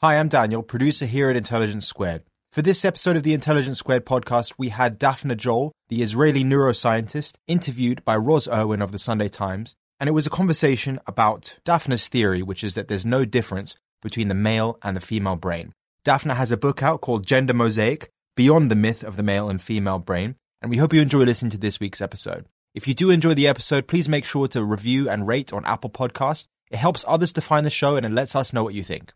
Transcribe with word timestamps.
Hi, 0.00 0.16
I'm 0.16 0.28
Daniel, 0.28 0.62
producer 0.62 1.06
here 1.06 1.28
at 1.28 1.34
Intelligence 1.34 1.84
Squared. 1.84 2.22
For 2.52 2.62
this 2.62 2.84
episode 2.84 3.16
of 3.16 3.24
the 3.24 3.34
Intelligence 3.34 3.80
Squared 3.80 4.06
podcast, 4.06 4.54
we 4.56 4.68
had 4.68 5.00
Daphna 5.00 5.36
Joel, 5.36 5.72
the 5.88 6.02
Israeli 6.02 6.44
neuroscientist, 6.44 7.34
interviewed 7.48 8.04
by 8.04 8.14
Roz 8.14 8.46
Irwin 8.46 8.80
of 8.80 8.92
the 8.92 9.00
Sunday 9.00 9.28
Times, 9.28 9.74
and 9.98 10.06
it 10.06 10.12
was 10.12 10.24
a 10.24 10.30
conversation 10.30 11.00
about 11.08 11.58
Daphna's 11.64 12.06
theory, 12.06 12.44
which 12.44 12.62
is 12.62 12.74
that 12.74 12.86
there's 12.86 13.04
no 13.04 13.24
difference 13.24 13.74
between 14.00 14.28
the 14.28 14.36
male 14.36 14.78
and 14.84 14.96
the 14.96 15.00
female 15.00 15.34
brain. 15.34 15.72
Daphna 16.04 16.36
has 16.36 16.52
a 16.52 16.56
book 16.56 16.80
out 16.80 17.00
called 17.00 17.26
Gender 17.26 17.52
Mosaic 17.52 18.08
Beyond 18.36 18.70
the 18.70 18.76
Myth 18.76 19.02
of 19.02 19.16
the 19.16 19.24
Male 19.24 19.50
and 19.50 19.60
Female 19.60 19.98
Brain, 19.98 20.36
and 20.62 20.70
we 20.70 20.76
hope 20.76 20.92
you 20.92 21.02
enjoy 21.02 21.24
listening 21.24 21.50
to 21.50 21.58
this 21.58 21.80
week's 21.80 22.00
episode. 22.00 22.46
If 22.72 22.86
you 22.86 22.94
do 22.94 23.10
enjoy 23.10 23.34
the 23.34 23.48
episode, 23.48 23.88
please 23.88 24.08
make 24.08 24.24
sure 24.24 24.46
to 24.46 24.62
review 24.62 25.10
and 25.10 25.26
rate 25.26 25.52
on 25.52 25.64
Apple 25.64 25.90
Podcasts. 25.90 26.46
It 26.70 26.76
helps 26.76 27.04
others 27.08 27.32
to 27.32 27.40
find 27.40 27.66
the 27.66 27.70
show 27.70 27.96
and 27.96 28.06
it 28.06 28.12
lets 28.12 28.36
us 28.36 28.52
know 28.52 28.62
what 28.62 28.74
you 28.74 28.84
think. 28.84 29.12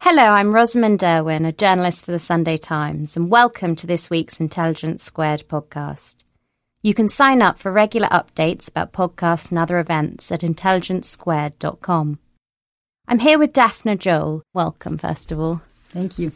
Hello, 0.00 0.22
I'm 0.22 0.54
Rosamund 0.54 1.02
Irwin, 1.02 1.44
a 1.44 1.52
journalist 1.52 2.04
for 2.04 2.12
the 2.12 2.18
Sunday 2.18 2.56
Times, 2.56 3.16
and 3.16 3.28
welcome 3.30 3.74
to 3.76 3.86
this 3.86 4.08
week's 4.08 4.38
Intelligence 4.40 5.02
Squared 5.02 5.44
podcast. 5.48 6.16
You 6.82 6.94
can 6.94 7.08
sign 7.08 7.42
up 7.42 7.58
for 7.58 7.72
regular 7.72 8.08
updates 8.08 8.68
about 8.68 8.92
podcasts 8.92 9.50
and 9.50 9.58
other 9.58 9.78
events 9.78 10.30
at 10.30 10.42
intelligencesquared.com. 10.42 12.18
I'm 13.08 13.18
here 13.18 13.38
with 13.38 13.52
Daphna 13.52 13.98
Joel. 13.98 14.42
Welcome, 14.54 14.98
first 14.98 15.32
of 15.32 15.40
all. 15.40 15.62
Thank 15.88 16.18
you. 16.18 16.30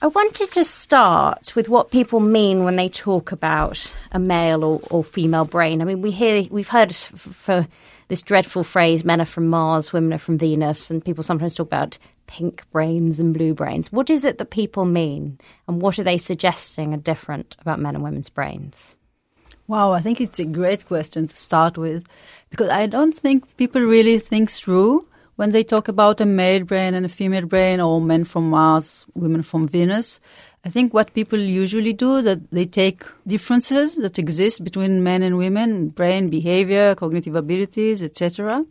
I 0.00 0.08
wanted 0.08 0.50
to 0.52 0.64
start 0.64 1.54
with 1.54 1.68
what 1.68 1.92
people 1.92 2.18
mean 2.18 2.64
when 2.64 2.74
they 2.74 2.88
talk 2.88 3.30
about 3.30 3.92
a 4.10 4.18
male 4.18 4.64
or, 4.64 4.80
or 4.90 5.04
female 5.04 5.44
brain. 5.44 5.80
I 5.80 5.84
mean, 5.84 6.02
we 6.02 6.10
hear 6.10 6.42
we've 6.50 6.68
heard 6.68 6.90
f- 6.90 7.12
for 7.14 7.68
this 8.12 8.20
dreadful 8.20 8.62
phrase 8.62 9.06
"men 9.06 9.22
are 9.22 9.24
from 9.24 9.48
Mars, 9.48 9.90
women 9.90 10.12
are 10.12 10.18
from 10.18 10.36
Venus," 10.36 10.90
and 10.90 11.02
people 11.02 11.24
sometimes 11.24 11.54
talk 11.54 11.68
about 11.68 11.96
pink 12.26 12.62
brains 12.70 13.18
and 13.18 13.32
blue 13.32 13.54
brains. 13.54 13.90
What 13.90 14.10
is 14.10 14.22
it 14.22 14.36
that 14.36 14.50
people 14.50 14.84
mean, 14.84 15.38
and 15.66 15.80
what 15.80 15.98
are 15.98 16.04
they 16.04 16.18
suggesting 16.18 16.92
are 16.92 16.98
different 16.98 17.56
about 17.58 17.80
men 17.80 17.94
and 17.94 18.04
women's 18.04 18.28
brains? 18.28 18.96
Wow, 19.66 19.92
I 19.92 20.02
think 20.02 20.20
it's 20.20 20.38
a 20.38 20.44
great 20.44 20.84
question 20.84 21.26
to 21.26 21.34
start 21.34 21.78
with 21.78 22.04
because 22.50 22.68
I 22.68 22.86
don't 22.86 23.16
think 23.16 23.56
people 23.56 23.80
really 23.80 24.18
think 24.18 24.50
through 24.50 25.08
when 25.36 25.52
they 25.52 25.64
talk 25.64 25.88
about 25.88 26.20
a 26.20 26.26
male 26.26 26.64
brain 26.64 26.92
and 26.92 27.06
a 27.06 27.08
female 27.08 27.46
brain 27.46 27.80
or 27.80 27.98
men 27.98 28.24
from 28.24 28.50
Mars, 28.50 29.06
women 29.14 29.42
from 29.42 29.66
Venus. 29.66 30.20
I 30.64 30.68
think 30.68 30.94
what 30.94 31.12
people 31.12 31.40
usually 31.40 31.92
do 31.92 32.22
that 32.22 32.50
they 32.52 32.66
take 32.66 33.04
differences 33.26 33.96
that 33.96 34.18
exist 34.18 34.62
between 34.62 35.02
men 35.02 35.22
and 35.22 35.36
women, 35.36 35.88
brain 35.88 36.30
behavior, 36.30 36.94
cognitive 36.94 37.34
abilities, 37.34 38.02
etc., 38.02 38.64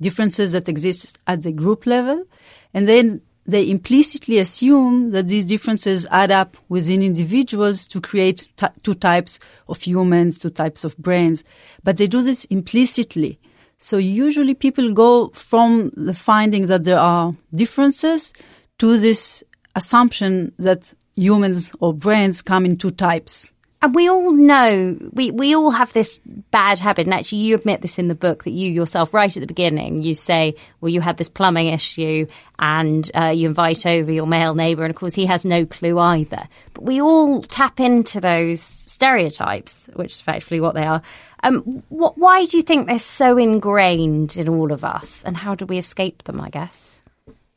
differences 0.00 0.52
that 0.52 0.68
exist 0.68 1.18
at 1.26 1.42
the 1.42 1.52
group 1.52 1.86
level, 1.86 2.24
and 2.72 2.88
then 2.88 3.20
they 3.46 3.68
implicitly 3.68 4.38
assume 4.38 5.10
that 5.10 5.28
these 5.28 5.44
differences 5.44 6.06
add 6.10 6.30
up 6.30 6.56
within 6.70 7.02
individuals 7.02 7.86
to 7.88 8.00
create 8.00 8.48
t- 8.56 8.66
two 8.82 8.94
types 8.94 9.38
of 9.68 9.80
humans, 9.82 10.38
two 10.38 10.50
types 10.50 10.82
of 10.82 10.96
brains. 10.96 11.44
But 11.82 11.98
they 11.98 12.06
do 12.06 12.22
this 12.22 12.46
implicitly. 12.46 13.38
So 13.76 13.98
usually 13.98 14.54
people 14.54 14.92
go 14.92 15.28
from 15.34 15.90
the 15.94 16.14
finding 16.14 16.68
that 16.68 16.84
there 16.84 16.98
are 16.98 17.34
differences 17.54 18.32
to 18.78 18.98
this 18.98 19.44
assumption 19.76 20.52
that 20.58 20.94
humans 21.16 21.72
or 21.80 21.94
brains 21.94 22.42
come 22.42 22.64
in 22.64 22.76
two 22.76 22.90
types. 22.90 23.52
And 23.84 23.94
we 23.94 24.08
all 24.08 24.32
know, 24.32 24.96
we, 25.12 25.30
we 25.30 25.54
all 25.54 25.70
have 25.70 25.92
this 25.92 26.18
bad 26.50 26.78
habit. 26.78 27.06
And 27.06 27.12
actually, 27.12 27.42
you 27.42 27.54
admit 27.54 27.82
this 27.82 27.98
in 27.98 28.08
the 28.08 28.14
book 28.14 28.44
that 28.44 28.52
you 28.52 28.70
yourself, 28.70 29.12
right 29.12 29.36
at 29.36 29.40
the 29.40 29.46
beginning, 29.46 30.00
you 30.02 30.14
say, 30.14 30.54
well, 30.80 30.88
you 30.88 31.02
had 31.02 31.18
this 31.18 31.28
plumbing 31.28 31.66
issue 31.66 32.26
and 32.58 33.10
uh, 33.14 33.26
you 33.26 33.46
invite 33.46 33.84
over 33.84 34.10
your 34.10 34.26
male 34.26 34.54
neighbour. 34.54 34.84
And 34.84 34.90
of 34.90 34.96
course, 34.96 35.12
he 35.12 35.26
has 35.26 35.44
no 35.44 35.66
clue 35.66 35.98
either. 35.98 36.48
But 36.72 36.84
we 36.84 37.02
all 37.02 37.42
tap 37.42 37.78
into 37.78 38.22
those 38.22 38.62
stereotypes, 38.62 39.90
which 39.92 40.12
is 40.12 40.20
effectively 40.20 40.60
what 40.60 40.74
they 40.74 40.84
are. 40.84 41.02
Um, 41.42 41.82
what, 41.90 42.16
why 42.16 42.46
do 42.46 42.56
you 42.56 42.62
think 42.62 42.86
they're 42.86 42.98
so 42.98 43.36
ingrained 43.36 44.38
in 44.38 44.48
all 44.48 44.72
of 44.72 44.82
us? 44.82 45.22
And 45.24 45.36
how 45.36 45.54
do 45.54 45.66
we 45.66 45.76
escape 45.76 46.22
them, 46.22 46.40
I 46.40 46.48
guess? 46.48 46.93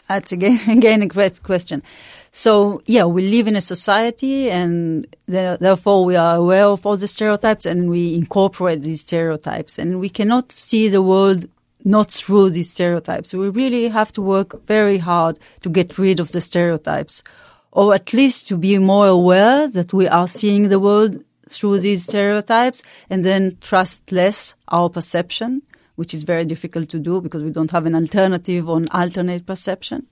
That's 0.08 0.32
again, 0.38 0.70
again 0.70 1.02
a 1.02 1.08
great 1.08 1.44
question. 1.44 1.84
So 2.32 2.82
yeah, 2.86 3.06
we 3.06 3.28
live 3.30 3.48
in 3.48 3.56
a 3.56 3.62
society 3.62 4.50
and 4.50 5.08
therefore 5.28 6.06
we 6.06 6.16
are 6.16 6.36
aware 6.36 6.66
of 6.66 6.86
all 6.86 6.98
the 6.98 7.08
stereotypes 7.08 7.66
and 7.66 7.90
we 7.90 8.14
incorporate 8.14 8.84
these 8.84 9.02
stereotypes 9.02 9.80
and 9.80 10.00
we 10.00 10.10
cannot 10.10 10.52
see 10.52 10.88
the 10.90 11.02
world 11.02 11.48
not 11.84 12.12
through 12.12 12.50
these 12.52 12.70
stereotypes. 12.70 13.34
We 13.34 13.50
really 13.50 13.88
have 13.88 14.12
to 14.14 14.22
work 14.22 14.66
very 14.66 14.98
hard 14.98 15.40
to 15.62 15.70
get 15.70 15.98
rid 15.98 16.20
of 16.20 16.32
the 16.32 16.42
stereotypes 16.42 17.24
or 17.72 17.94
at 17.94 18.14
least 18.14 18.48
to 18.48 18.58
be 18.58 18.78
more 18.78 19.08
aware 19.08 19.68
that 19.68 19.94
we 19.94 20.08
are 20.08 20.28
seeing 20.28 20.70
the 20.70 20.80
world 20.80 21.24
through 21.50 21.80
these 21.80 22.04
stereotypes 22.04 22.84
and 23.10 23.24
then 23.24 23.58
trust 23.62 24.12
less 24.12 24.56
our 24.70 24.90
perception, 24.90 25.62
which 25.98 26.14
is 26.14 26.24
very 26.24 26.46
difficult 26.46 26.90
to 26.90 27.00
do 27.00 27.20
because 27.22 27.44
we 27.44 27.50
don't 27.50 27.72
have 27.72 27.86
an 27.86 27.96
alternative 27.96 28.70
on 28.70 28.88
alternate 28.90 29.46
perception. 29.46 30.08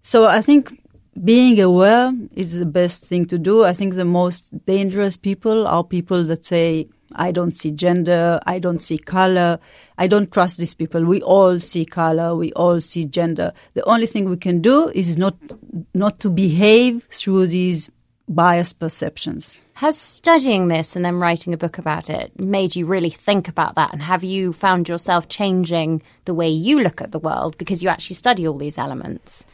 So 0.00 0.26
I 0.26 0.42
think 0.42 0.80
being 1.22 1.60
aware 1.60 2.12
is 2.34 2.58
the 2.58 2.66
best 2.66 3.04
thing 3.04 3.26
to 3.26 3.38
do. 3.38 3.64
I 3.64 3.74
think 3.74 3.94
the 3.94 4.04
most 4.04 4.64
dangerous 4.64 5.16
people 5.16 5.66
are 5.66 5.84
people 5.84 6.24
that 6.24 6.44
say, 6.44 6.88
I 7.14 7.32
don't 7.32 7.56
see 7.56 7.72
gender, 7.72 8.40
I 8.46 8.58
don't 8.58 8.80
see 8.80 8.96
color, 8.96 9.58
I 9.98 10.06
don't 10.06 10.32
trust 10.32 10.58
these 10.58 10.74
people. 10.74 11.04
We 11.04 11.20
all 11.22 11.58
see 11.58 11.84
color, 11.84 12.34
we 12.34 12.52
all 12.52 12.80
see 12.80 13.04
gender. 13.04 13.52
The 13.74 13.84
only 13.84 14.06
thing 14.06 14.28
we 14.28 14.36
can 14.36 14.60
do 14.62 14.88
is 14.88 15.18
not 15.18 15.36
not 15.94 16.20
to 16.20 16.30
behave 16.30 17.04
through 17.10 17.48
these 17.48 17.90
biased 18.28 18.78
perceptions. 18.78 19.61
Has 19.82 19.98
studying 19.98 20.68
this 20.68 20.94
and 20.94 21.04
then 21.04 21.16
writing 21.16 21.52
a 21.52 21.56
book 21.56 21.76
about 21.76 22.08
it 22.08 22.38
made 22.38 22.76
you 22.76 22.86
really 22.86 23.10
think 23.10 23.48
about 23.48 23.74
that? 23.74 23.92
And 23.92 24.00
have 24.00 24.22
you 24.22 24.52
found 24.52 24.88
yourself 24.88 25.28
changing 25.28 26.02
the 26.24 26.34
way 26.34 26.48
you 26.48 26.78
look 26.78 27.00
at 27.00 27.10
the 27.10 27.18
world 27.18 27.58
because 27.58 27.82
you 27.82 27.88
actually 27.88 28.14
study 28.14 28.46
all 28.46 28.56
these 28.56 28.78
elements? 28.78 29.44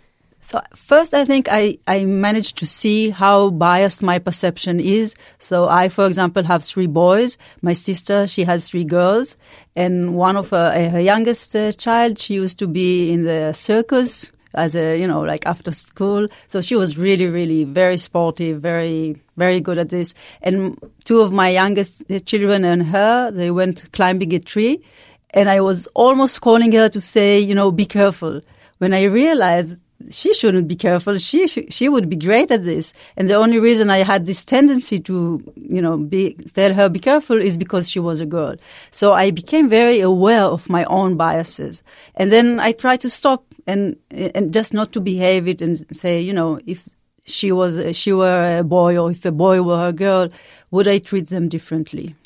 So 0.41 0.61
first, 0.75 1.15
I 1.15 1.25
think 1.25 1.49
I, 1.51 1.79
I 1.87 2.05
managed 2.05 2.59
to 2.59 2.67
see 2.67 3.09
how 3.09 3.49
biased 3.49 4.03
my 4.03 4.19
perception 4.19 4.81
is. 4.81 5.15
So 5.39 5.67
I, 5.67 5.89
for 5.89 6.07
example, 6.07 6.45
have 6.45 6.63
three 6.63 6.87
boys. 6.87 7.39
My 7.63 7.73
sister, 7.73 8.27
she 8.27 8.45
has 8.45 8.69
three 8.69 8.85
girls. 8.85 9.35
And 9.77 10.15
one 10.15 10.37
of 10.37 10.51
her, 10.51 10.91
her 10.91 11.01
youngest 11.01 11.57
uh, 11.57 11.73
child, 11.73 12.19
she 12.19 12.35
used 12.35 12.59
to 12.59 12.67
be 12.67 13.11
in 13.11 13.25
the 13.25 13.55
circus 13.55 14.31
as 14.55 14.75
a, 14.75 14.99
you 14.99 15.07
know, 15.07 15.21
like 15.21 15.47
after 15.47 15.71
school. 15.73 16.29
So 16.47 16.61
she 16.61 16.77
was 16.77 16.97
really, 16.97 17.27
really 17.27 17.65
very 17.65 17.99
sporty 17.99 18.53
very, 18.53 19.21
very 19.37 19.61
good 19.61 19.79
at 19.79 19.91
this. 19.91 20.15
And 20.43 20.79
two 21.05 21.21
of 21.21 21.33
my 21.33 21.49
youngest 21.49 22.03
children 22.27 22.65
and 22.65 22.87
her, 22.87 23.31
they 23.31 23.51
went 23.51 23.91
climbing 23.93 24.33
a 24.35 24.39
tree. 24.39 24.83
And 25.31 25.49
I 25.49 25.61
was 25.61 25.87
almost 25.89 26.41
calling 26.41 26.73
her 26.73 26.89
to 26.89 27.01
say, 27.01 27.39
you 27.39 27.55
know, 27.55 27.71
be 27.71 27.87
careful. 27.87 28.41
When 28.79 28.95
I 28.95 29.05
realized 29.05 29.77
she 30.11 30.33
shouldn't 30.33 30.69
be 30.69 30.77
careful. 30.77 31.19
She, 31.19 31.49
she, 31.49 31.89
would 31.89 32.09
be 32.09 32.17
great 32.17 32.51
at 32.51 32.63
this. 32.63 32.93
And 33.17 33.29
the 33.29 33.35
only 33.35 33.59
reason 33.59 33.91
I 33.91 33.99
had 33.99 34.27
this 34.27 34.45
tendency 34.45 35.01
to, 35.01 35.43
you 35.57 35.83
know, 35.83 35.97
be, 35.97 36.35
tell 36.55 36.73
her 36.73 36.89
be 36.89 37.01
careful 37.01 37.41
is 37.41 37.57
because 37.57 37.91
she 37.91 37.99
was 37.99 38.21
a 38.21 38.27
girl. 38.27 38.55
So 38.91 39.13
I 39.13 39.31
became 39.31 39.69
very 39.69 40.01
aware 40.01 40.45
of 40.45 40.71
my 40.71 40.85
own 40.85 41.17
biases. 41.17 41.83
And 42.15 42.31
then 42.31 42.61
I 42.61 42.73
tried 42.73 43.01
to 43.03 43.11
stop 43.11 43.48
and, 43.69 43.97
and 44.11 44.53
just 44.53 44.73
not 44.73 44.93
to 44.93 45.01
behave 45.01 45.47
it 45.47 45.61
and 45.61 45.85
say, 45.97 46.21
you 46.21 46.33
know, 46.33 46.59
if 46.67 46.89
she 47.27 47.53
was 47.53 47.95
she 47.95 48.13
were 48.13 48.59
a 48.59 48.65
boy 48.65 48.97
or 48.97 49.11
if 49.11 49.25
a 49.27 49.31
boy 49.31 49.63
were 49.63 49.89
a 49.89 49.93
girl, 49.93 50.31
would 50.71 50.89
I 50.89 50.99
treat 50.99 51.29
them 51.29 51.49
differently? 51.49 52.17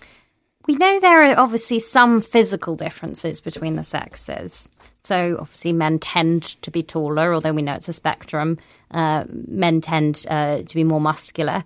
We 0.68 0.76
know 0.76 1.00
there 1.00 1.24
are 1.24 1.38
obviously 1.38 1.80
some 1.80 2.20
physical 2.20 2.76
differences 2.76 3.40
between 3.40 3.74
the 3.74 3.82
sexes. 3.82 4.68
So 5.02 5.36
obviously, 5.40 5.72
men 5.72 5.98
tend 5.98 6.44
to 6.62 6.70
be 6.70 6.84
taller, 6.84 7.34
although 7.34 7.52
we 7.52 7.62
know 7.62 7.74
it's 7.74 7.88
a 7.88 7.92
spectrum. 7.92 8.58
Uh, 8.92 9.24
men 9.28 9.80
tend 9.80 10.24
uh, 10.30 10.62
to 10.62 10.74
be 10.76 10.84
more 10.84 11.00
muscular. 11.00 11.64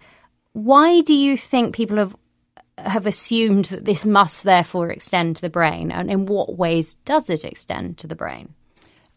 Why 0.55 1.03
do 1.03 1.13
you 1.13 1.37
think 1.37 1.75
people 1.75 1.99
have 1.99 2.17
have 2.79 3.07
assumed 3.07 3.67
that 3.67 3.85
this 3.85 4.07
must 4.07 4.43
therefore 4.43 4.91
extend 4.91 5.37
to 5.37 5.43
the 5.43 5.51
brain, 5.51 5.93
and 5.93 6.11
in 6.11 6.25
what 6.25 6.57
ways 6.57 6.95
does 6.95 7.29
it 7.29 7.45
extend 7.45 7.99
to 7.99 8.07
the 8.07 8.15
brain? 8.15 8.55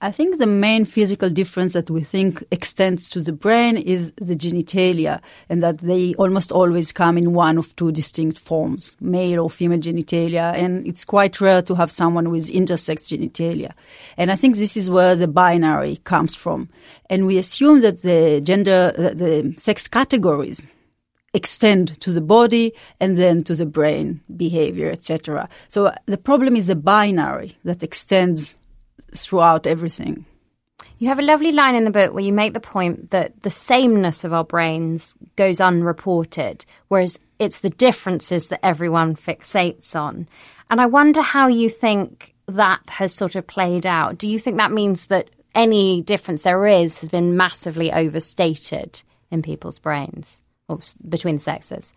I 0.02 0.12
think 0.12 0.38
the 0.38 0.48
main 0.48 0.86
physical 0.86 1.30
difference 1.30 1.74
that 1.74 1.90
we 1.90 2.04
think 2.04 2.42
extends 2.52 3.10
to 3.10 3.20
the 3.20 3.34
brain 3.34 3.76
is 3.76 4.14
the 4.16 4.34
genitalia, 4.36 5.20
and 5.50 5.62
that 5.62 5.80
they 5.80 6.14
almost 6.14 6.54
always 6.54 6.94
come 6.94 7.18
in 7.18 7.34
one 7.34 7.58
of 7.58 7.76
two 7.76 7.92
distinct 7.92 8.40
forms, 8.40 8.96
male 9.02 9.42
or 9.42 9.50
female 9.50 9.80
genitalia, 9.80 10.54
and 10.56 10.88
it's 10.88 11.04
quite 11.04 11.42
rare 11.42 11.62
to 11.64 11.76
have 11.76 11.92
someone 11.92 12.30
with 12.30 12.50
intersex 12.50 13.08
genitalia. 13.08 13.74
And 14.16 14.32
I 14.32 14.38
think 14.38 14.56
this 14.56 14.78
is 14.78 14.90
where 14.90 15.18
the 15.18 15.28
binary 15.28 15.98
comes 16.06 16.34
from. 16.34 16.70
And 17.10 17.26
we 17.26 17.38
assume 17.38 17.82
that 17.82 18.02
the 18.02 18.40
gender, 18.42 18.94
the 18.96 19.54
sex 19.58 19.90
categories 19.90 20.66
extend 21.34 22.00
to 22.00 22.12
the 22.12 22.22
body 22.22 22.74
and 23.02 23.18
then 23.18 23.44
to 23.44 23.54
the 23.54 23.66
brain 23.66 24.20
behavior 24.36 24.90
etc 24.90 25.48
so 25.68 25.94
the 26.08 26.18
problem 26.18 26.56
is 26.56 26.66
the 26.66 26.76
binary 26.76 27.56
that 27.64 27.84
extends 27.84 28.56
throughout 29.16 29.68
everything. 29.68 30.26
You 30.98 31.08
have 31.08 31.20
a 31.20 31.24
lovely 31.24 31.52
line 31.52 31.76
in 31.76 31.86
the 31.86 31.92
book 31.92 32.14
where 32.14 32.24
you 32.24 32.34
make 32.34 32.54
the 32.54 32.60
point 32.60 33.12
that 33.12 33.42
the 33.42 33.50
sameness 33.50 34.24
of 34.24 34.34
our 34.34 34.44
brains 34.44 35.16
goes 35.36 35.62
unreported, 35.62 36.66
whereas 36.90 37.20
it's 37.40 37.62
the 37.62 37.70
differences 37.70 38.50
that 38.50 38.66
everyone 38.66 39.16
fixates 39.16 39.96
on. 39.96 40.28
And 40.70 40.82
I 40.82 40.86
wonder 40.88 41.22
how 41.22 41.48
you 41.48 41.70
think 41.70 42.36
that 42.48 42.82
has 42.90 43.14
sort 43.14 43.36
of 43.36 43.48
played 43.48 43.86
out. 43.86 44.18
Do 44.18 44.28
you 44.28 44.40
think 44.40 44.58
that 44.58 44.72
means 44.72 45.08
that 45.08 45.30
any 45.56 46.02
difference 46.02 46.44
there 46.44 46.68
is 46.68 47.00
has 47.00 47.10
been 47.10 47.38
massively 47.38 47.92
overstated 47.92 49.02
in 49.32 49.42
people's 49.42 49.80
brains 49.80 50.42
or 50.68 50.80
between 51.08 51.36
the 51.36 51.42
sexes? 51.42 51.94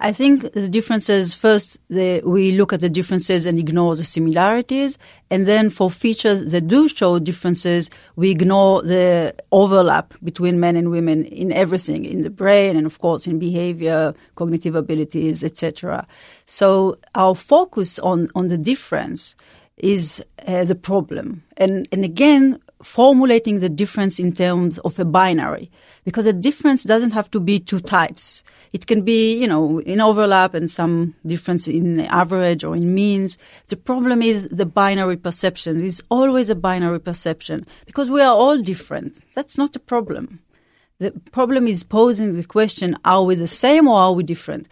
I 0.00 0.12
think 0.12 0.52
the 0.52 0.68
differences 0.68 1.34
first, 1.34 1.78
the, 1.88 2.20
we 2.24 2.52
look 2.52 2.72
at 2.72 2.80
the 2.80 2.90
differences 2.90 3.46
and 3.46 3.58
ignore 3.58 3.94
the 3.94 4.02
similarities. 4.02 4.98
And 5.30 5.46
then 5.46 5.70
for 5.70 5.88
features 5.88 6.50
that 6.50 6.66
do 6.66 6.88
show 6.88 7.20
differences, 7.20 7.90
we 8.16 8.30
ignore 8.30 8.82
the 8.82 9.34
overlap 9.52 10.14
between 10.24 10.58
men 10.58 10.74
and 10.74 10.90
women 10.90 11.24
in 11.26 11.52
everything, 11.52 12.04
in 12.04 12.22
the 12.22 12.30
brain 12.30 12.76
and 12.76 12.86
of 12.86 12.98
course 12.98 13.28
in 13.28 13.38
behavior, 13.38 14.14
cognitive 14.34 14.74
abilities, 14.74 15.44
etc. 15.44 16.06
So 16.44 16.98
our 17.14 17.36
focus 17.36 18.00
on, 18.00 18.30
on 18.34 18.48
the 18.48 18.58
difference 18.58 19.36
is 19.76 20.24
uh, 20.46 20.64
the 20.64 20.74
problem. 20.74 21.44
And, 21.56 21.88
and 21.92 22.04
again, 22.04 22.60
formulating 22.84 23.60
the 23.60 23.68
difference 23.68 24.20
in 24.20 24.32
terms 24.32 24.78
of 24.80 24.98
a 24.98 25.04
binary 25.04 25.70
because 26.04 26.26
a 26.26 26.32
difference 26.32 26.84
doesn't 26.84 27.14
have 27.14 27.30
to 27.30 27.40
be 27.40 27.58
two 27.58 27.80
types. 27.80 28.44
It 28.72 28.86
can 28.86 29.02
be, 29.02 29.34
you 29.34 29.46
know, 29.46 29.80
in 29.80 30.00
overlap 30.00 30.52
and 30.54 30.70
some 30.70 31.14
difference 31.24 31.66
in 31.66 32.02
average 32.02 32.62
or 32.62 32.76
in 32.76 32.94
means. 32.94 33.38
The 33.68 33.76
problem 33.76 34.20
is 34.20 34.48
the 34.48 34.66
binary 34.66 35.16
perception. 35.16 35.80
It 35.80 35.86
is 35.86 36.02
always 36.10 36.50
a 36.50 36.54
binary 36.54 37.00
perception 37.00 37.66
because 37.86 38.10
we 38.10 38.20
are 38.20 38.34
all 38.34 38.58
different. 38.58 39.24
That's 39.34 39.56
not 39.56 39.74
a 39.76 39.80
problem. 39.80 40.40
The 40.98 41.10
problem 41.32 41.66
is 41.66 41.82
posing 41.82 42.36
the 42.36 42.44
question, 42.44 42.96
are 43.04 43.24
we 43.24 43.34
the 43.34 43.46
same 43.46 43.88
or 43.88 43.98
are 43.98 44.12
we 44.12 44.22
different? 44.22 44.68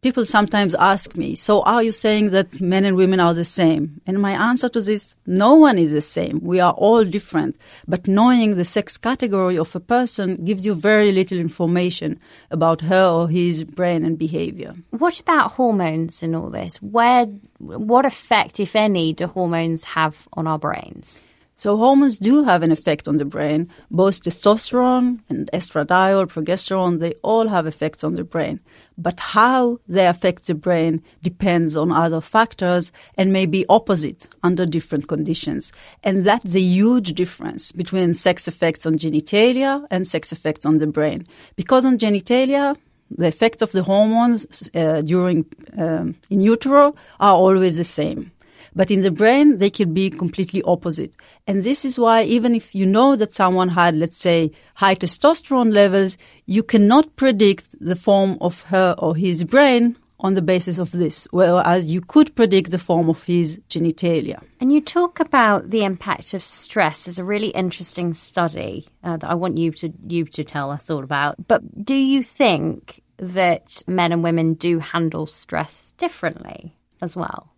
People 0.00 0.24
sometimes 0.24 0.74
ask 0.74 1.16
me, 1.16 1.34
so 1.34 1.62
are 1.62 1.82
you 1.82 1.92
saying 1.92 2.30
that 2.30 2.60
men 2.60 2.84
and 2.84 2.96
women 2.96 3.20
are 3.20 3.34
the 3.34 3.44
same? 3.44 4.00
And 4.06 4.20
my 4.20 4.32
answer 4.32 4.68
to 4.68 4.80
this, 4.80 5.16
no 5.26 5.54
one 5.54 5.78
is 5.78 5.92
the 5.92 6.00
same. 6.00 6.40
We 6.42 6.60
are 6.60 6.72
all 6.72 7.04
different. 7.04 7.56
But 7.86 8.06
knowing 8.06 8.56
the 8.56 8.64
sex 8.64 8.96
category 8.96 9.58
of 9.58 9.74
a 9.74 9.80
person 9.80 10.44
gives 10.44 10.64
you 10.64 10.74
very 10.74 11.10
little 11.10 11.38
information 11.38 12.20
about 12.50 12.80
her 12.82 13.06
or 13.06 13.28
his 13.28 13.64
brain 13.64 14.04
and 14.04 14.18
behavior. 14.18 14.74
What 14.90 15.18
about 15.20 15.52
hormones 15.52 16.22
and 16.22 16.36
all 16.36 16.50
this? 16.50 16.76
Where, 16.76 17.26
what 17.58 18.06
effect, 18.06 18.60
if 18.60 18.76
any, 18.76 19.12
do 19.12 19.26
hormones 19.26 19.84
have 19.84 20.28
on 20.32 20.46
our 20.46 20.58
brains? 20.58 21.24
So 21.58 21.76
hormones 21.76 22.18
do 22.18 22.44
have 22.44 22.62
an 22.62 22.70
effect 22.70 23.08
on 23.08 23.16
the 23.16 23.24
brain. 23.24 23.68
Both 23.90 24.22
testosterone 24.22 25.18
and 25.28 25.50
estradiol, 25.52 26.28
progesterone, 26.28 27.00
they 27.00 27.14
all 27.24 27.48
have 27.48 27.66
effects 27.66 28.04
on 28.04 28.14
the 28.14 28.22
brain. 28.22 28.60
But 28.96 29.18
how 29.18 29.80
they 29.88 30.06
affect 30.06 30.46
the 30.46 30.54
brain 30.54 31.02
depends 31.20 31.76
on 31.76 31.90
other 31.90 32.20
factors 32.20 32.92
and 33.16 33.32
may 33.32 33.44
be 33.44 33.66
opposite 33.68 34.28
under 34.44 34.66
different 34.66 35.08
conditions. 35.08 35.72
And 36.04 36.24
that's 36.24 36.54
a 36.54 36.60
huge 36.60 37.14
difference 37.14 37.72
between 37.72 38.14
sex 38.14 38.46
effects 38.46 38.86
on 38.86 38.96
genitalia 38.96 39.84
and 39.90 40.06
sex 40.06 40.30
effects 40.30 40.64
on 40.64 40.76
the 40.76 40.86
brain. 40.86 41.26
Because 41.56 41.84
on 41.84 41.98
genitalia, 41.98 42.76
the 43.10 43.26
effects 43.26 43.62
of 43.62 43.72
the 43.72 43.82
hormones 43.82 44.70
uh, 44.76 45.00
during 45.00 45.44
um, 45.76 46.14
in 46.30 46.40
utero 46.40 46.94
are 47.18 47.34
always 47.34 47.78
the 47.78 47.84
same. 47.84 48.30
But 48.74 48.90
in 48.90 49.02
the 49.02 49.10
brain, 49.10 49.56
they 49.56 49.70
can 49.70 49.94
be 49.94 50.10
completely 50.10 50.62
opposite. 50.62 51.16
And 51.46 51.64
this 51.64 51.84
is 51.84 51.98
why 51.98 52.22
even 52.24 52.54
if 52.54 52.74
you 52.74 52.86
know 52.86 53.16
that 53.16 53.34
someone 53.34 53.68
had, 53.70 53.94
let's 53.96 54.18
say, 54.18 54.52
high 54.74 54.94
testosterone 54.94 55.72
levels, 55.72 56.16
you 56.46 56.62
cannot 56.62 57.16
predict 57.16 57.66
the 57.80 57.96
form 57.96 58.38
of 58.40 58.62
her 58.62 58.94
or 58.98 59.16
his 59.16 59.44
brain 59.44 59.96
on 60.20 60.34
the 60.34 60.42
basis 60.42 60.78
of 60.78 60.90
this, 60.90 61.28
whereas 61.30 61.90
you 61.90 62.00
could 62.00 62.34
predict 62.34 62.70
the 62.70 62.78
form 62.78 63.08
of 63.08 63.22
his 63.24 63.60
genitalia. 63.68 64.42
And 64.60 64.72
you 64.72 64.80
talk 64.80 65.20
about 65.20 65.70
the 65.70 65.84
impact 65.84 66.34
of 66.34 66.42
stress 66.42 67.06
as 67.06 67.18
a 67.18 67.24
really 67.24 67.48
interesting 67.48 68.12
study 68.12 68.88
uh, 69.04 69.16
that 69.18 69.30
I 69.30 69.34
want 69.34 69.58
you 69.58 69.70
to 69.72 69.92
you 70.08 70.24
to 70.24 70.42
tell 70.42 70.70
us 70.70 70.90
all 70.90 71.04
about. 71.04 71.36
But 71.46 71.84
do 71.84 71.94
you 71.94 72.22
think 72.22 73.02
that 73.18 73.82
men 73.86 74.12
and 74.12 74.22
women 74.22 74.54
do 74.54 74.78
handle 74.80 75.26
stress 75.26 75.94
differently 75.98 76.74
as 77.00 77.14
well? 77.14 77.52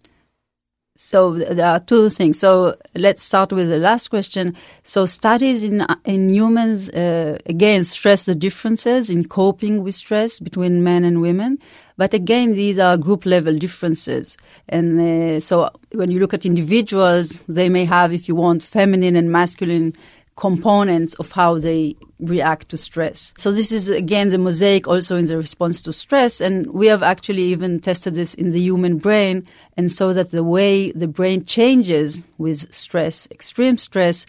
So 1.02 1.32
there 1.32 1.66
are 1.66 1.80
two 1.80 2.10
things. 2.10 2.38
So 2.38 2.76
let's 2.94 3.22
start 3.22 3.54
with 3.54 3.70
the 3.70 3.78
last 3.78 4.08
question. 4.08 4.54
So 4.84 5.06
studies 5.06 5.62
in 5.62 5.86
in 6.04 6.28
humans 6.28 6.90
uh, 6.90 7.38
again 7.46 7.84
stress 7.84 8.26
the 8.26 8.34
differences 8.34 9.08
in 9.08 9.24
coping 9.24 9.82
with 9.82 9.94
stress 9.94 10.38
between 10.38 10.84
men 10.84 11.04
and 11.04 11.22
women, 11.22 11.58
but 11.96 12.12
again 12.12 12.52
these 12.52 12.78
are 12.78 12.98
group 12.98 13.24
level 13.24 13.56
differences. 13.56 14.36
And 14.68 15.00
uh, 15.00 15.40
so 15.40 15.70
when 15.92 16.10
you 16.10 16.20
look 16.20 16.34
at 16.34 16.44
individuals, 16.44 17.42
they 17.48 17.70
may 17.70 17.86
have, 17.86 18.12
if 18.12 18.28
you 18.28 18.34
want, 18.36 18.62
feminine 18.62 19.16
and 19.16 19.32
masculine 19.32 19.94
components 20.36 21.14
of 21.14 21.32
how 21.32 21.56
they 21.56 21.96
react 22.20 22.68
to 22.68 22.76
stress. 22.76 23.32
So 23.36 23.52
this 23.52 23.72
is 23.72 23.88
again 23.88 24.30
the 24.30 24.38
mosaic 24.38 24.86
also 24.86 25.16
in 25.16 25.26
the 25.26 25.36
response 25.36 25.82
to 25.82 25.92
stress 25.92 26.40
and 26.40 26.66
we 26.72 26.86
have 26.86 27.02
actually 27.02 27.42
even 27.44 27.80
tested 27.80 28.14
this 28.14 28.34
in 28.34 28.52
the 28.52 28.60
human 28.60 28.98
brain 28.98 29.46
and 29.76 29.90
so 29.90 30.12
that 30.12 30.30
the 30.30 30.44
way 30.44 30.92
the 30.92 31.08
brain 31.08 31.44
changes 31.44 32.26
with 32.38 32.72
stress, 32.74 33.26
extreme 33.30 33.78
stress 33.78 34.26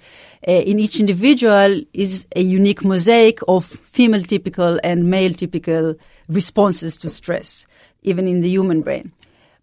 uh, 0.48 0.52
in 0.52 0.80
each 0.80 1.00
individual 1.00 1.82
is 1.94 2.26
a 2.36 2.42
unique 2.42 2.84
mosaic 2.84 3.40
of 3.48 3.66
female 3.66 4.22
typical 4.22 4.80
and 4.84 5.10
male 5.10 5.34
typical 5.34 5.96
responses 6.30 6.98
to 6.98 7.10
stress 7.10 7.66
even 8.04 8.28
in 8.28 8.42
the 8.42 8.50
human 8.50 8.82
brain. 8.82 9.12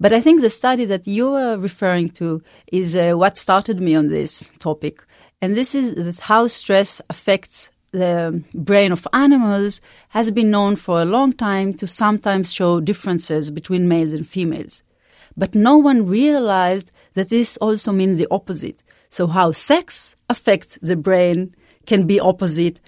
But 0.01 0.13
I 0.13 0.21
think 0.21 0.41
the 0.41 0.51
study 0.51 0.85
that 0.85 1.09
you 1.09 1.33
are 1.35 1.59
referring 1.59 2.11
to 2.11 2.41
is 2.69 2.95
uh, 2.95 3.15
what 3.15 3.37
started 3.37 3.81
me 3.81 3.97
on 3.97 4.09
this 4.09 4.51
topic 4.61 5.03
and 5.41 5.55
this 5.55 5.75
is 5.75 6.19
how 6.21 6.47
stress 6.47 7.01
affects 7.09 7.71
the 7.93 8.43
brain 8.55 8.93
of 8.93 9.07
animals 9.13 9.81
has 10.11 10.31
been 10.31 10.51
known 10.51 10.77
for 10.77 11.01
a 11.01 11.07
long 11.07 11.33
time 11.33 11.75
to 11.75 11.87
sometimes 11.87 12.53
show 12.53 12.81
differences 12.81 13.51
between 13.51 13.89
males 13.89 14.13
and 14.13 14.29
females. 14.29 14.83
But 15.37 15.55
no 15.55 15.77
one 15.77 16.07
realized 16.07 16.91
that 17.15 17.29
this 17.29 17.57
also 17.59 17.93
means 17.93 18.19
the 18.19 18.29
opposite. 18.31 18.83
So 19.11 19.27
how 19.27 19.53
sex 19.53 20.17
affects 20.29 20.79
the 20.83 20.97
brain 20.97 21.55
can 21.87 22.07
be 22.07 22.21
opposite 22.21 22.81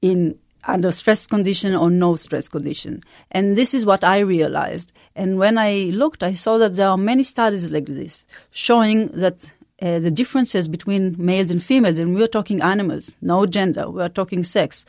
in 0.00 0.38
under 0.68 0.90
stress 0.90 1.26
condition 1.26 1.74
or 1.74 1.90
no 1.90 2.16
stress 2.16 2.48
condition. 2.48 3.02
And 3.30 3.56
this 3.56 3.72
is 3.72 3.86
what 3.86 4.02
I 4.02 4.18
realized. 4.18 4.92
And 5.14 5.38
when 5.38 5.58
I 5.58 5.90
looked, 5.92 6.22
I 6.22 6.32
saw 6.32 6.58
that 6.58 6.74
there 6.74 6.88
are 6.88 6.96
many 6.96 7.22
studies 7.22 7.70
like 7.70 7.86
this 7.86 8.26
showing 8.50 9.08
that 9.08 9.50
uh, 9.82 9.98
the 9.98 10.10
differences 10.10 10.68
between 10.68 11.14
males 11.18 11.50
and 11.50 11.62
females, 11.62 11.98
and 11.98 12.14
we're 12.14 12.26
talking 12.26 12.62
animals, 12.62 13.12
no 13.20 13.46
gender, 13.46 13.90
we're 13.90 14.08
talking 14.08 14.42
sex. 14.44 14.84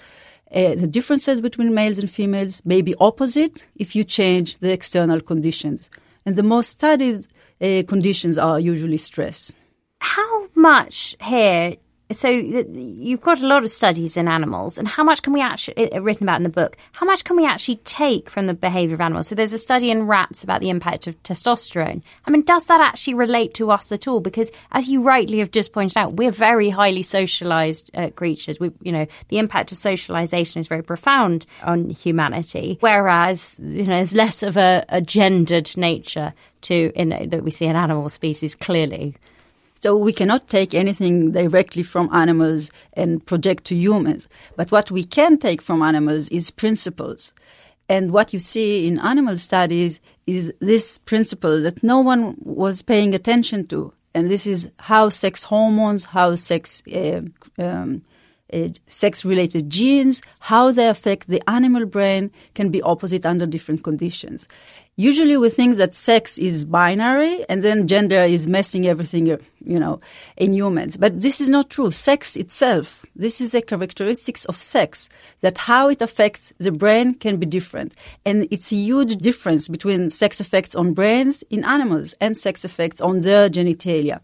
Uh, 0.54 0.76
the 0.76 0.88
differences 0.88 1.42
between 1.42 1.74
males 1.74 2.00
and 2.00 2.10
females 2.10 2.62
may 2.64 2.82
be 2.82 2.96
opposite 3.00 3.68
if 3.76 3.96
you 3.96 4.04
change 4.04 4.58
the 4.60 4.72
external 4.72 5.20
conditions. 5.20 5.90
And 6.26 6.36
the 6.36 6.44
most 6.44 6.70
studied 6.70 7.28
uh, 7.62 7.84
conditions 7.88 8.38
are 8.38 8.60
usually 8.60 8.98
stress. 8.98 9.52
How 10.00 10.48
much 10.56 11.16
here 11.22 11.76
so 12.12 12.30
you've 12.30 13.22
got 13.22 13.42
a 13.42 13.48
lot 13.48 13.64
of 13.64 13.70
studies 13.70 14.16
in 14.16 14.28
animals, 14.28 14.78
and 14.78 14.88
how 14.88 15.04
much 15.04 15.22
can 15.22 15.34
we 15.34 15.42
actually 15.42 15.90
written 16.00 16.24
about 16.24 16.38
in 16.38 16.44
the 16.44 16.50
book? 16.50 16.78
How 16.94 17.06
much 17.06 17.26
can 17.26 17.36
we 17.36 17.46
actually 17.46 17.78
take 17.78 18.30
from 18.30 18.48
the 18.48 18.54
behaviour 18.54 18.96
of 18.96 19.02
animals? 19.02 19.28
So 19.28 19.36
there's 19.36 19.52
a 19.52 19.58
study 19.58 19.92
in 19.92 20.08
rats 20.08 20.44
about 20.44 20.62
the 20.62 20.70
impact 20.70 21.08
of 21.08 21.22
testosterone. 21.24 22.02
I 22.26 22.32
mean, 22.32 22.44
does 22.44 22.68
that 22.68 22.80
actually 22.80 23.16
relate 23.16 23.54
to 23.56 23.72
us 23.72 23.92
at 23.92 24.08
all? 24.08 24.22
Because 24.22 24.52
as 24.72 24.88
you 24.88 25.02
rightly 25.02 25.40
have 25.40 25.52
just 25.52 25.74
pointed 25.74 25.98
out, 25.98 26.14
we're 26.14 26.32
very 26.32 26.70
highly 26.70 27.04
socialised 27.04 27.90
uh, 27.94 28.10
creatures. 28.12 28.58
We, 28.60 28.72
you 28.82 28.94
know, 28.94 29.06
the 29.28 29.40
impact 29.40 29.74
of 29.74 29.78
socialisation 29.78 30.58
is 30.58 30.68
very 30.68 30.84
profound 30.84 31.46
on 31.64 31.90
humanity, 31.90 32.78
whereas 32.80 33.60
you 33.62 33.84
know 33.84 33.96
there's 33.98 34.16
less 34.16 34.44
of 34.44 34.56
a, 34.56 34.86
a 34.88 35.02
gendered 35.02 35.76
nature 35.76 36.34
to 36.62 36.92
in, 36.96 37.10
that 37.10 37.44
we 37.44 37.52
see 37.52 37.66
in 37.66 37.76
animal 37.76 38.10
species 38.10 38.56
clearly. 38.56 39.16
So 39.82 39.96
we 39.96 40.14
cannot 40.14 40.48
take 40.48 40.74
anything 40.74 41.32
directly 41.32 41.84
from 41.84 42.10
animals 42.14 42.72
and 42.94 43.26
project 43.26 43.66
to 43.66 43.76
humans. 43.76 44.28
But 44.56 44.72
what 44.72 44.92
we 44.92 45.04
can 45.04 45.38
take 45.38 45.62
from 45.62 45.82
animals 45.82 46.30
is 46.30 46.50
principles. 46.52 47.34
And 47.90 48.12
what 48.12 48.34
you 48.34 48.40
see 48.40 48.88
in 48.88 49.00
animal 49.00 49.38
studies 49.38 50.00
is 50.26 50.54
this 50.60 50.98
principle 50.98 51.62
that 51.62 51.84
no 51.84 52.00
one 52.00 52.36
was 52.42 52.82
paying 52.82 53.14
attention 53.14 53.68
to. 53.68 53.94
And 54.14 54.30
this 54.30 54.48
is 54.48 54.70
how 54.78 55.10
sex 55.10 55.44
hormones, 55.44 56.06
how 56.06 56.36
sex, 56.36 56.84
uh, 56.88 57.22
um, 57.58 58.02
uh, 58.52 58.70
sex 58.88 59.24
related 59.24 59.70
genes, 59.70 60.22
how 60.40 60.72
they 60.72 60.88
affect 60.88 61.28
the 61.28 61.42
animal 61.50 61.86
brain 61.86 62.32
can 62.56 62.70
be 62.70 62.82
opposite 62.82 63.26
under 63.26 63.46
different 63.46 63.84
conditions. 63.84 64.48
Usually 65.00 65.38
we 65.38 65.52
think 65.52 65.78
that 65.78 65.94
sex 65.94 66.40
is 66.40 66.66
binary 66.66 67.46
and 67.48 67.62
then 67.62 67.88
gender 67.88 68.24
is 68.24 68.48
messing 68.48 68.88
everything, 68.88 69.28
you 69.28 69.80
know, 69.80 70.02
in 70.38 70.54
humans. 70.54 70.98
But 70.98 71.22
this 71.22 71.40
is 71.40 71.50
not 71.50 71.70
true. 71.70 71.92
Sex 71.92 72.36
itself, 72.36 73.06
this 73.16 73.40
is 73.40 73.54
a 73.54 73.62
characteristics 73.62 74.44
of 74.46 74.58
sex, 74.58 75.08
that 75.42 75.60
how 75.60 75.90
it 75.90 76.02
affects 76.02 76.52
the 76.58 76.72
brain 76.72 77.14
can 77.14 77.38
be 77.38 77.46
different. 77.46 77.94
And 78.26 78.48
it's 78.50 78.72
a 78.72 78.76
huge 78.76 79.18
difference 79.18 79.68
between 79.68 80.10
sex 80.10 80.42
effects 80.42 80.74
on 80.74 80.94
brains 80.94 81.44
in 81.52 81.64
animals 81.64 82.16
and 82.20 82.36
sex 82.36 82.66
effects 82.66 83.00
on 83.00 83.22
their 83.22 83.52
genitalia. 83.52 84.20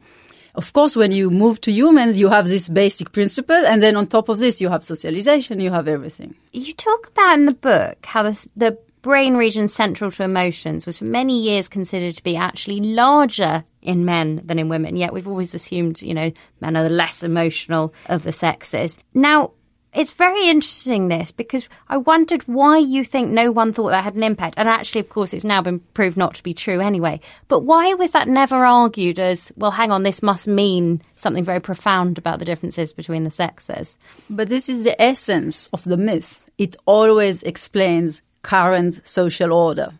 Of 0.55 0.73
course, 0.73 0.95
when 0.95 1.11
you 1.11 1.29
move 1.29 1.61
to 1.61 1.71
humans, 1.71 2.19
you 2.19 2.29
have 2.29 2.47
this 2.47 2.67
basic 2.67 3.11
principle, 3.11 3.55
and 3.55 3.81
then 3.81 3.95
on 3.95 4.07
top 4.07 4.27
of 4.27 4.39
this, 4.39 4.59
you 4.59 4.69
have 4.69 4.83
socialization, 4.83 5.59
you 5.59 5.69
have 5.69 5.87
everything. 5.87 6.33
You 6.51 6.73
talk 6.73 7.09
about 7.09 7.37
in 7.37 7.45
the 7.45 7.53
book 7.53 8.05
how 8.05 8.23
this, 8.23 8.47
the 8.55 8.77
brain 9.03 9.35
region 9.35 9.67
central 9.67 10.09
to 10.09 10.23
emotions 10.23 10.87
was 10.87 10.97
for 10.97 11.05
many 11.05 11.39
years 11.39 11.69
considered 11.69 12.15
to 12.15 12.23
be 12.23 12.35
actually 12.35 12.79
larger 12.79 13.63
in 13.81 14.05
men 14.05 14.41
than 14.45 14.57
in 14.57 14.69
women. 14.69 14.95
Yet 14.95 15.13
we've 15.13 15.27
always 15.27 15.53
assumed, 15.53 16.01
you 16.01 16.15
know, 16.15 16.31
men 16.61 16.75
are 16.75 16.83
the 16.83 16.89
less 16.89 17.21
emotional 17.21 17.93
of 18.07 18.23
the 18.23 18.31
sexes. 18.31 18.97
Now, 19.13 19.51
it's 19.93 20.11
very 20.11 20.47
interesting 20.47 21.09
this 21.09 21.31
because 21.31 21.67
I 21.87 21.97
wondered 21.97 22.41
why 22.47 22.77
you 22.77 23.05
think 23.05 23.29
no 23.29 23.51
one 23.51 23.73
thought 23.73 23.89
that 23.89 24.05
had 24.05 24.15
an 24.15 24.23
impact. 24.23 24.55
And 24.57 24.67
actually, 24.67 25.01
of 25.01 25.09
course, 25.09 25.33
it's 25.33 25.45
now 25.45 25.61
been 25.61 25.81
proved 25.93 26.17
not 26.17 26.35
to 26.35 26.43
be 26.43 26.53
true 26.53 26.79
anyway. 26.79 27.19
But 27.47 27.59
why 27.59 27.93
was 27.93 28.13
that 28.13 28.27
never 28.27 28.65
argued 28.65 29.19
as, 29.19 29.51
well, 29.55 29.71
hang 29.71 29.91
on, 29.91 30.03
this 30.03 30.23
must 30.23 30.47
mean 30.47 31.01
something 31.15 31.43
very 31.43 31.59
profound 31.59 32.17
about 32.17 32.39
the 32.39 32.45
differences 32.45 32.93
between 32.93 33.23
the 33.23 33.29
sexes? 33.29 33.99
But 34.29 34.49
this 34.49 34.69
is 34.69 34.83
the 34.83 34.99
essence 34.99 35.67
of 35.67 35.83
the 35.83 35.97
myth. 35.97 36.39
It 36.57 36.75
always 36.85 37.43
explains 37.43 38.21
current 38.43 39.05
social 39.05 39.51
order. 39.51 39.91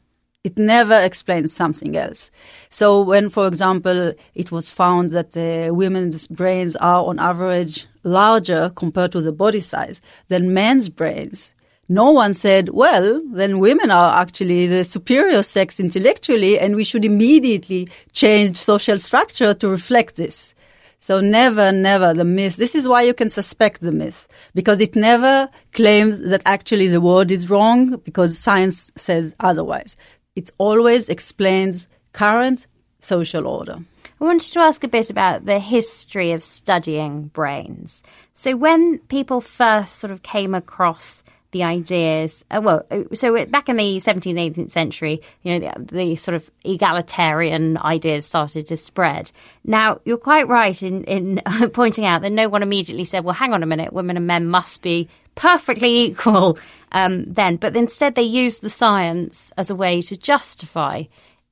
It 0.43 0.57
never 0.57 0.99
explains 0.99 1.53
something 1.53 1.95
else. 1.95 2.29
So 2.69 3.01
when, 3.01 3.29
for 3.29 3.47
example, 3.47 4.13
it 4.35 4.51
was 4.51 4.69
found 4.69 5.11
that 5.11 5.31
the 5.31 5.69
women's 5.71 6.27
brains 6.27 6.75
are 6.75 7.05
on 7.05 7.17
average 7.17 7.87
larger 8.03 8.69
compared 8.75 9.13
to 9.13 9.21
the 9.21 9.31
body 9.31 9.61
size 9.61 10.01
than 10.27 10.53
men's 10.53 10.89
brains, 10.89 11.55
no 11.89 12.11
one 12.11 12.33
said, 12.33 12.69
well, 12.69 13.21
then 13.31 13.59
women 13.59 13.91
are 13.91 14.19
actually 14.21 14.67
the 14.67 14.83
superior 14.83 15.43
sex 15.43 15.79
intellectually 15.79 16.57
and 16.57 16.75
we 16.75 16.83
should 16.83 17.05
immediately 17.05 17.87
change 18.13 18.57
social 18.57 18.99
structure 18.99 19.53
to 19.53 19.67
reflect 19.67 20.15
this. 20.15 20.55
So 21.03 21.19
never, 21.19 21.73
never 21.73 22.13
the 22.13 22.23
myth. 22.23 22.55
This 22.55 22.75
is 22.75 22.87
why 22.87 23.01
you 23.01 23.13
can 23.13 23.29
suspect 23.29 23.81
the 23.81 23.91
myth 23.91 24.25
because 24.55 24.79
it 24.79 24.95
never 24.95 25.49
claims 25.73 26.21
that 26.21 26.41
actually 26.45 26.87
the 26.87 27.01
word 27.01 27.29
is 27.29 27.49
wrong 27.49 27.97
because 28.05 28.39
science 28.39 28.89
says 28.95 29.35
otherwise. 29.41 29.97
It 30.37 30.51
always 30.59 31.09
explains 31.09 31.89
current 32.13 32.67
social 33.01 33.47
order. 33.47 33.79
I 34.21 34.23
wanted 34.23 34.53
to 34.53 34.61
ask 34.61 34.81
a 34.85 34.87
bit 34.87 35.09
about 35.09 35.43
the 35.43 35.59
history 35.59 36.31
of 36.31 36.41
studying 36.41 37.23
brains. 37.23 38.01
So 38.31 38.55
when 38.55 38.99
people 39.09 39.41
first 39.41 39.97
sort 39.97 40.11
of 40.11 40.23
came 40.23 40.55
across 40.55 41.25
the 41.53 41.63
ideas. 41.63 42.43
Uh, 42.51 42.59
well, 42.61 42.85
uh, 42.91 43.03
so 43.13 43.45
back 43.45 43.69
in 43.69 43.77
the 43.77 43.97
17th, 43.97 44.55
18th 44.55 44.71
century, 44.71 45.21
you 45.43 45.57
know, 45.57 45.71
the, 45.79 45.95
the, 45.95 46.15
sort 46.17 46.35
of 46.35 46.51
egalitarian 46.65 47.77
ideas 47.77 48.25
started 48.25 48.67
to 48.67 48.75
spread. 48.75 49.31
Now, 49.63 50.01
you're 50.03 50.17
quite 50.17 50.49
right 50.49 50.81
in, 50.83 51.05
in 51.05 51.41
pointing 51.73 52.05
out 52.05 52.23
that 52.23 52.31
no 52.31 52.49
one 52.49 52.63
immediately 52.63 53.05
said, 53.05 53.23
well, 53.23 53.33
hang 53.33 53.53
on 53.53 53.63
a 53.63 53.67
minute, 53.67 53.93
women 53.93 54.17
and 54.17 54.27
men 54.27 54.47
must 54.47 54.81
be 54.81 55.07
perfectly 55.35 55.99
equal 56.05 56.57
um, 56.91 57.23
then. 57.31 57.55
But 57.55 57.77
instead, 57.77 58.15
they 58.15 58.23
used 58.23 58.61
the 58.61 58.69
science 58.69 59.53
as 59.57 59.69
a 59.69 59.75
way 59.75 60.01
to 60.01 60.17
justify 60.17 61.03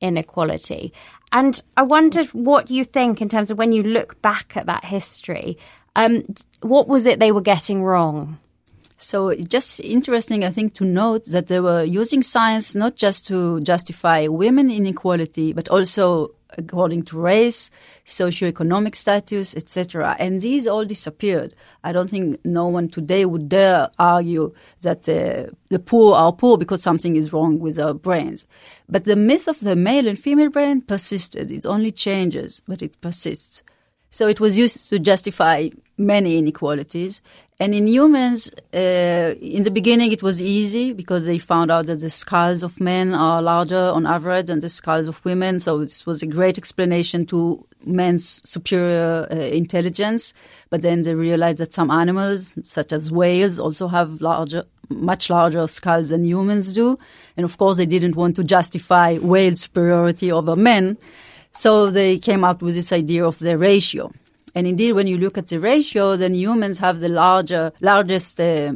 inequality. 0.01 0.93
And 1.31 1.61
I 1.77 1.83
wondered 1.83 2.27
what 2.27 2.69
you 2.69 2.83
think 2.83 3.21
in 3.21 3.29
terms 3.29 3.51
of 3.51 3.57
when 3.57 3.71
you 3.71 3.83
look 3.83 4.21
back 4.21 4.57
at 4.57 4.65
that 4.65 4.83
history. 4.83 5.57
Um, 5.95 6.23
what 6.61 6.87
was 6.87 7.05
it 7.05 7.19
they 7.19 7.31
were 7.31 7.41
getting 7.41 7.83
wrong? 7.83 8.37
So 9.01 9.29
it's 9.29 9.47
just 9.47 9.79
interesting, 9.79 10.43
I 10.43 10.51
think, 10.51 10.75
to 10.75 10.85
note 10.85 11.25
that 11.25 11.47
they 11.47 11.59
were 11.59 11.83
using 11.83 12.21
science 12.21 12.75
not 12.75 12.95
just 12.95 13.25
to 13.27 13.59
justify 13.61 14.27
women 14.27 14.69
inequality, 14.69 15.53
but 15.53 15.67
also 15.69 16.35
according 16.57 17.03
to 17.03 17.17
race, 17.17 17.71
socioeconomic 18.05 18.95
status, 18.95 19.55
etc. 19.55 20.15
And 20.19 20.41
these 20.41 20.67
all 20.67 20.85
disappeared. 20.85 21.55
I 21.83 21.91
don't 21.91 22.09
think 22.09 22.39
no 22.45 22.67
one 22.67 22.89
today 22.89 23.25
would 23.25 23.49
dare 23.49 23.89
argue 23.97 24.53
that 24.81 25.07
uh, 25.09 25.51
the 25.69 25.79
poor 25.79 26.15
are 26.15 26.33
poor 26.33 26.57
because 26.57 26.83
something 26.83 27.15
is 27.15 27.33
wrong 27.33 27.59
with 27.59 27.77
their 27.77 27.93
brains. 27.93 28.45
But 28.87 29.05
the 29.05 29.15
myth 29.15 29.47
of 29.47 29.61
the 29.61 29.75
male 29.75 30.07
and 30.07 30.19
female 30.19 30.49
brain 30.49 30.81
persisted. 30.81 31.51
It 31.51 31.65
only 31.65 31.91
changes, 31.91 32.61
but 32.67 32.81
it 32.81 32.99
persists. 33.01 33.63
So 34.11 34.27
it 34.27 34.41
was 34.41 34.57
used 34.57 34.89
to 34.89 34.99
justify 34.99 35.69
many 35.97 36.37
inequalities. 36.37 37.21
And 37.61 37.75
in 37.75 37.85
humans, 37.85 38.49
uh, 38.73 39.35
in 39.39 39.61
the 39.61 39.69
beginning, 39.69 40.11
it 40.11 40.23
was 40.23 40.41
easy 40.41 40.93
because 40.93 41.27
they 41.27 41.37
found 41.37 41.69
out 41.69 41.85
that 41.85 41.99
the 41.99 42.09
skulls 42.09 42.63
of 42.63 42.81
men 42.81 43.13
are 43.13 43.39
larger 43.39 43.77
on 43.77 44.07
average 44.07 44.47
than 44.47 44.61
the 44.61 44.67
skulls 44.67 45.07
of 45.07 45.23
women. 45.23 45.59
So 45.59 45.77
this 45.77 46.03
was 46.03 46.23
a 46.23 46.25
great 46.25 46.57
explanation 46.57 47.27
to 47.27 47.63
men's 47.85 48.41
superior 48.49 49.27
uh, 49.29 49.35
intelligence. 49.35 50.33
But 50.71 50.81
then 50.81 51.03
they 51.03 51.13
realized 51.13 51.59
that 51.59 51.71
some 51.71 51.91
animals, 51.91 52.51
such 52.65 52.91
as 52.91 53.11
whales, 53.11 53.59
also 53.59 53.87
have 53.89 54.21
larger, 54.21 54.63
much 54.89 55.29
larger 55.29 55.67
skulls 55.67 56.09
than 56.09 56.25
humans 56.25 56.73
do. 56.73 56.97
And 57.37 57.43
of 57.43 57.59
course, 57.59 57.77
they 57.77 57.85
didn't 57.85 58.15
want 58.15 58.35
to 58.37 58.43
justify 58.43 59.19
whale 59.19 59.55
superiority 59.55 60.31
over 60.31 60.55
men. 60.55 60.97
So 61.51 61.91
they 61.91 62.17
came 62.17 62.43
up 62.43 62.63
with 62.63 62.73
this 62.73 62.91
idea 62.91 63.23
of 63.23 63.37
the 63.37 63.55
ratio. 63.55 64.11
And 64.55 64.67
indeed, 64.67 64.93
when 64.93 65.07
you 65.07 65.17
look 65.17 65.37
at 65.37 65.47
the 65.47 65.59
ratio, 65.59 66.15
then 66.15 66.33
humans 66.33 66.79
have 66.79 66.99
the 66.99 67.09
larger, 67.09 67.71
largest 67.81 68.39
uh, 68.39 68.73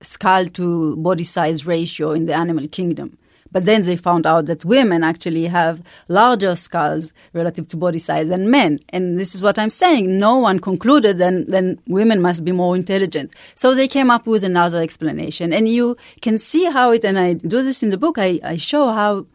skull 0.00 0.46
to 0.46 0.96
body 0.96 1.24
size 1.24 1.66
ratio 1.66 2.12
in 2.12 2.26
the 2.26 2.34
animal 2.34 2.68
kingdom. 2.68 3.18
But 3.52 3.64
then 3.64 3.82
they 3.82 3.96
found 3.96 4.26
out 4.26 4.46
that 4.46 4.64
women 4.64 5.02
actually 5.02 5.46
have 5.46 5.82
larger 6.08 6.54
skulls 6.56 7.12
relative 7.32 7.68
to 7.68 7.76
body 7.76 7.98
size 7.98 8.28
than 8.28 8.50
men. 8.50 8.80
And 8.90 9.18
this 9.18 9.34
is 9.34 9.42
what 9.42 9.58
I'm 9.58 9.70
saying. 9.70 10.18
No 10.18 10.36
one 10.36 10.58
concluded 10.58 11.18
then, 11.18 11.46
then 11.48 11.78
women 11.86 12.20
must 12.20 12.44
be 12.44 12.52
more 12.52 12.76
intelligent. 12.76 13.32
So 13.54 13.74
they 13.74 13.88
came 13.88 14.10
up 14.10 14.26
with 14.26 14.44
another 14.44 14.82
explanation. 14.82 15.52
And 15.52 15.68
you 15.68 15.96
can 16.20 16.38
see 16.38 16.64
how 16.64 16.90
it, 16.90 17.04
and 17.04 17.18
I 17.18 17.34
do 17.34 17.62
this 17.62 17.82
in 17.82 17.90
the 17.90 17.96
book, 17.96 18.18
I, 18.18 18.40
I 18.42 18.56
show 18.56 18.90
how 18.90 19.26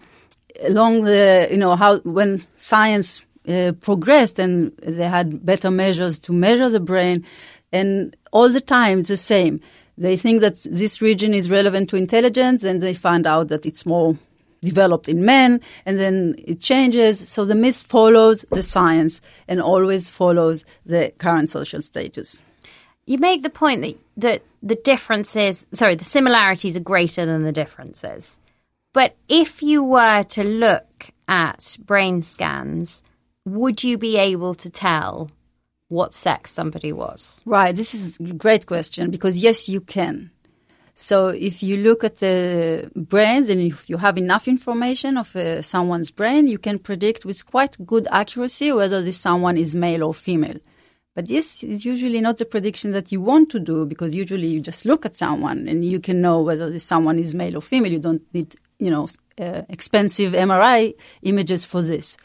along 0.61 1.01
the, 1.03 1.47
you 1.49 1.57
know, 1.57 1.75
how 1.75 1.99
when 1.99 2.41
science 2.57 3.23
uh, 3.47 3.71
progressed 3.81 4.39
and 4.39 4.71
they 4.77 5.07
had 5.07 5.45
better 5.45 5.71
measures 5.71 6.19
to 6.19 6.33
measure 6.33 6.69
the 6.69 6.79
brain. 6.79 7.25
And 7.71 8.15
all 8.31 8.49
the 8.49 8.61
time 8.61 8.99
it's 8.99 9.09
the 9.09 9.17
same. 9.17 9.61
They 9.97 10.17
think 10.17 10.41
that 10.41 10.55
this 10.69 11.01
region 11.01 11.33
is 11.33 11.49
relevant 11.49 11.89
to 11.89 11.95
intelligence 11.95 12.63
and 12.63 12.81
they 12.81 12.93
find 12.93 13.27
out 13.27 13.49
that 13.49 13.65
it's 13.65 13.85
more 13.85 14.17
developed 14.61 15.09
in 15.09 15.25
men 15.25 15.59
and 15.85 15.99
then 15.99 16.35
it 16.37 16.59
changes. 16.59 17.27
So 17.27 17.45
the 17.45 17.55
myth 17.55 17.81
follows 17.81 18.45
the 18.51 18.61
science 18.61 19.21
and 19.47 19.61
always 19.61 20.09
follows 20.09 20.65
the 20.85 21.11
current 21.17 21.49
social 21.49 21.81
status. 21.81 22.39
You 23.05 23.17
make 23.17 23.43
the 23.43 23.49
point 23.49 23.81
that, 23.81 23.97
that 24.17 24.43
the 24.61 24.75
differences, 24.75 25.67
sorry, 25.71 25.95
the 25.95 26.03
similarities 26.03 26.77
are 26.77 26.81
greater 26.81 27.25
than 27.25 27.43
the 27.43 27.51
differences. 27.51 28.39
But 28.93 29.15
if 29.27 29.63
you 29.63 29.83
were 29.83 30.23
to 30.23 30.43
look 30.43 31.11
at 31.27 31.77
brain 31.85 32.21
scans 32.21 33.03
would 33.45 33.83
you 33.83 33.97
be 33.97 34.17
able 34.17 34.55
to 34.55 34.69
tell 34.69 35.29
what 35.87 36.13
sex 36.13 36.51
somebody 36.51 36.93
was? 36.93 37.41
Right. 37.45 37.75
This 37.75 37.93
is 37.93 38.19
a 38.19 38.33
great 38.33 38.65
question 38.65 39.11
because 39.11 39.39
yes, 39.39 39.67
you 39.67 39.81
can. 39.81 40.31
So 40.95 41.29
if 41.29 41.63
you 41.63 41.77
look 41.77 42.03
at 42.03 42.19
the 42.19 42.91
brains 42.95 43.49
and 43.49 43.59
if 43.59 43.89
you 43.89 43.97
have 43.97 44.17
enough 44.17 44.47
information 44.47 45.17
of 45.17 45.35
uh, 45.35 45.61
someone's 45.63 46.11
brain, 46.11 46.47
you 46.47 46.59
can 46.59 46.77
predict 46.77 47.25
with 47.25 47.43
quite 47.45 47.75
good 47.85 48.07
accuracy 48.11 48.71
whether 48.71 49.01
this 49.01 49.17
someone 49.17 49.57
is 49.57 49.75
male 49.75 50.03
or 50.03 50.13
female. 50.13 50.59
But 51.15 51.27
this 51.27 51.63
is 51.63 51.83
usually 51.83 52.21
not 52.21 52.37
the 52.37 52.45
prediction 52.45 52.91
that 52.91 53.11
you 53.11 53.19
want 53.19 53.49
to 53.49 53.59
do 53.59 53.85
because 53.85 54.15
usually 54.15 54.47
you 54.47 54.61
just 54.61 54.85
look 54.85 55.05
at 55.05 55.15
someone 55.15 55.67
and 55.67 55.83
you 55.83 55.99
can 55.99 56.21
know 56.21 56.41
whether 56.41 56.69
this 56.69 56.85
someone 56.85 57.19
is 57.19 57.35
male 57.35 57.57
or 57.57 57.61
female. 57.61 57.91
You 57.91 57.99
don't 57.99 58.21
need, 58.33 58.55
you 58.79 58.91
know, 58.91 59.09
uh, 59.39 59.63
expensive 59.67 60.33
MRI 60.33 60.93
images 61.23 61.65
for 61.65 61.81
this. 61.81 62.15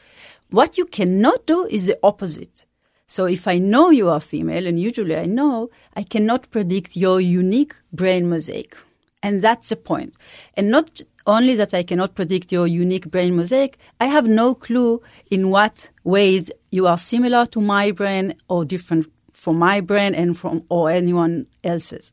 What 0.51 0.79
you 0.79 0.85
cannot 0.87 1.47
do 1.47 1.67
is 1.67 1.87
the 1.87 1.99
opposite. 2.03 2.65
So 3.09 3.27
if 3.27 3.47
I 3.47 3.59
know 3.59 3.91
you 3.91 4.09
are 4.09 4.21
female, 4.21 4.67
and 4.67 4.81
usually 4.81 5.17
I 5.17 5.27
know, 5.27 5.71
I 5.95 6.03
cannot 6.03 6.51
predict 6.51 6.97
your 6.97 7.21
unique 7.21 7.75
brain 7.93 8.29
mosaic. 8.29 8.77
And 9.23 9.43
that's 9.43 9.71
the 9.71 9.77
point. 9.77 10.15
And 10.55 10.71
not 10.71 11.01
only 11.27 11.55
that 11.57 11.75
I 11.75 11.83
cannot 11.83 12.15
predict 12.15 12.53
your 12.53 12.67
unique 12.67 13.11
brain 13.11 13.37
mosaic, 13.37 13.79
I 14.01 14.07
have 14.07 14.27
no 14.27 14.55
clue 14.55 15.03
in 15.31 15.51
what 15.51 15.91
ways 16.05 16.51
you 16.71 16.87
are 16.87 16.99
similar 16.99 17.47
to 17.47 17.61
my 17.61 17.91
brain 17.91 18.35
or 18.49 18.65
different 18.65 19.11
from 19.33 19.59
my 19.59 19.81
brain 19.81 20.15
and 20.15 20.39
from 20.39 20.65
or 20.69 20.91
anyone 20.91 21.47
else's. 21.65 22.13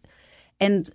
And 0.59 0.89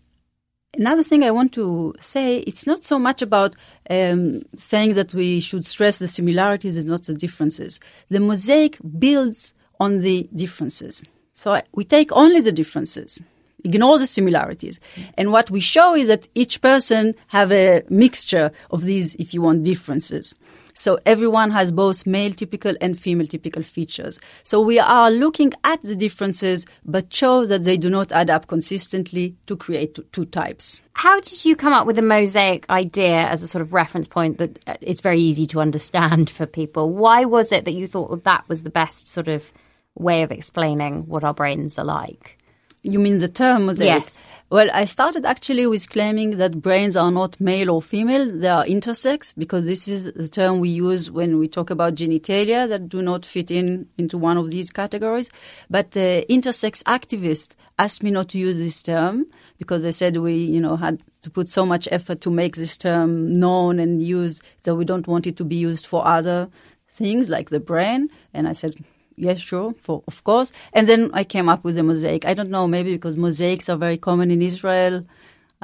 another 0.77 1.03
thing 1.03 1.25
I 1.25 1.31
want 1.31 1.53
to 1.55 1.95
say, 2.01 2.39
it's 2.39 2.67
not 2.67 2.85
so 2.85 2.99
much 2.99 3.23
about 3.23 3.57
um, 3.91 4.43
saying 4.57 4.95
that 4.95 5.15
we 5.15 5.41
should 5.41 5.67
stress 5.67 5.99
the 5.99 6.09
similarities 6.09 6.77
and 6.77 6.87
not 6.87 7.05
the 7.05 7.15
differences. 7.15 7.81
The 8.09 8.21
mosaic 8.21 8.79
builds 8.99 9.55
on 9.81 10.01
the 10.01 10.29
differences. 10.35 11.05
So 11.33 11.61
we 11.73 11.85
take 11.85 12.11
only 12.13 12.41
the 12.41 12.53
differences, 12.53 13.23
ignore 13.65 13.99
the 13.99 14.07
similarities. 14.07 14.81
And 15.17 15.31
what 15.31 15.51
we 15.51 15.61
show 15.61 15.95
is 15.95 16.09
that 16.09 16.29
each 16.35 16.61
person 16.61 17.15
have 17.29 17.53
a 17.53 17.83
mixture 17.89 18.51
of 18.71 18.83
these, 18.85 19.15
if 19.17 19.33
you 19.33 19.43
want, 19.43 19.63
differences. 19.63 20.35
So 20.79 20.99
everyone 21.05 21.51
has 21.51 21.73
both 21.73 22.07
male 22.07 22.33
typical 22.33 22.75
and 22.81 22.99
female 22.99 23.27
typical 23.27 23.65
features. 23.65 24.19
So 24.45 24.61
we 24.61 24.79
are 24.79 25.11
looking 25.11 25.53
at 25.65 25.83
the 25.83 25.97
differences, 25.97 26.67
but 26.85 27.13
show 27.13 27.47
that 27.47 27.65
they 27.65 27.77
do 27.77 27.91
not 27.91 28.13
add 28.13 28.31
up 28.31 28.47
consistently 28.47 29.37
to 29.47 29.57
create 29.57 29.99
two, 30.13 30.25
types. 30.27 30.81
How 30.93 31.21
did 31.21 31.45
you 31.45 31.57
come 31.57 31.73
up 31.73 31.87
with 31.87 31.97
the 31.97 32.03
mosaic 32.03 32.69
idea 32.71 33.23
as 33.23 33.43
a 33.43 33.49
sort 33.49 33.63
of 33.63 33.73
reference 33.73 34.07
point 34.07 34.39
that 34.39 34.59
uh, 34.67 34.77
it's 34.81 35.01
very 35.01 35.21
easy 35.21 35.47
to 35.47 35.61
understand 35.61 36.31
for 36.31 36.47
people? 36.47 36.91
Why 36.91 37.25
was 37.25 37.51
it 37.51 37.65
that 37.65 37.73
you 37.73 37.89
thought 37.89 38.23
that 38.23 38.49
was 38.49 38.63
the 38.63 38.71
best 38.71 39.09
sort 39.09 39.29
of 39.29 39.51
way 39.99 40.23
of 40.23 40.31
explaining 40.31 41.07
what 41.07 41.25
our 41.25 41.35
brains 41.35 41.79
are 41.79 41.85
like. 41.85 42.38
You 42.83 42.99
mean 42.99 43.19
the 43.19 43.29
term 43.29 43.67
mosaic? 43.67 43.87
Yes. 43.87 44.25
Well, 44.51 44.71
I 44.73 44.87
started 44.87 45.27
actually 45.27 45.67
with 45.67 45.91
claiming 45.91 46.39
that 46.39 46.63
brains 46.63 46.97
are 46.97 47.11
not 47.11 47.39
male 47.39 47.71
or 47.71 47.83
female, 47.83 48.35
they 48.35 48.49
are 48.49 48.65
intersex, 48.65 49.35
because 49.37 49.67
this 49.67 49.89
is 49.89 50.11
the 50.15 50.29
term 50.29 50.61
we 50.61 50.71
use 50.71 51.11
when 51.11 51.39
we 51.39 51.49
talk 51.49 51.69
about 51.69 51.97
genitalia 51.97 52.67
that 52.67 52.89
do 52.89 53.03
not 53.03 53.27
fit 53.27 53.51
in 53.51 53.89
into 53.99 54.17
one 54.17 54.39
of 54.39 54.51
these 54.51 54.71
categories. 54.71 55.29
But 55.69 55.95
uh, 55.99 56.25
intersex 56.31 56.83
activists 56.85 57.57
asked 57.79 58.03
me 58.03 58.11
not 58.11 58.31
to 58.31 58.39
use 58.39 58.57
this 58.57 58.83
term 58.83 59.27
because 59.59 59.83
they 59.83 59.93
said 59.93 60.17
we, 60.17 60.37
you 60.37 60.61
know, 60.61 60.77
had 60.77 61.03
to 61.23 61.31
put 61.31 61.51
so 61.51 61.67
much 61.67 61.87
effort 61.93 62.23
to 62.23 62.31
make 62.31 62.57
this 62.57 62.79
term 62.79 63.31
known 63.35 63.79
and 63.79 64.01
used 64.01 64.43
that 64.63 64.77
we 64.77 64.87
don't 64.87 65.07
want 65.07 65.27
it 65.27 65.37
to 65.37 65.45
be 65.45 65.57
used 65.57 65.87
for 65.87 66.07
other 66.07 66.49
things 66.91 67.29
like 67.29 67.51
the 67.51 67.61
brain. 67.61 68.09
And 68.33 68.49
I 68.49 68.53
said, 68.53 68.77
yes, 69.19 69.41
sure, 69.41 69.75
for, 69.83 70.03
of 70.07 70.25
course. 70.25 70.53
And 70.73 70.87
then 70.87 71.11
I 71.13 71.25
came 71.25 71.49
up 71.49 71.65
with 71.65 71.79
a 71.79 71.83
mosaic. 71.83 72.25
I 72.25 72.35
don't 72.35 72.51
know, 72.51 72.67
maybe 72.67 72.93
because 72.93 73.17
mosaics 73.17 73.69
are 73.69 73.77
very 73.77 73.99
common 73.99 74.31
in 74.31 74.43
Israel. 74.43 75.05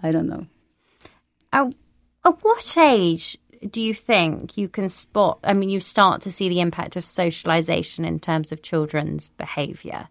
I 0.02 0.12
don't 0.12 0.28
know. 0.28 0.46
At, 1.52 1.72
at 2.24 2.42
what 2.42 2.76
age 2.76 3.38
do 3.70 3.80
you 3.80 3.94
think 3.94 4.58
you 4.58 4.68
can 4.68 4.88
spot? 4.88 5.38
I 5.44 5.52
mean, 5.52 5.68
you 5.70 5.80
start 5.80 6.22
to 6.22 6.32
see 6.32 6.48
the 6.48 6.60
impact 6.60 6.96
of 6.96 7.04
socialization 7.04 8.04
in 8.04 8.20
terms 8.20 8.52
of 8.52 8.62
children's 8.62 9.28
behavior. 9.28 10.08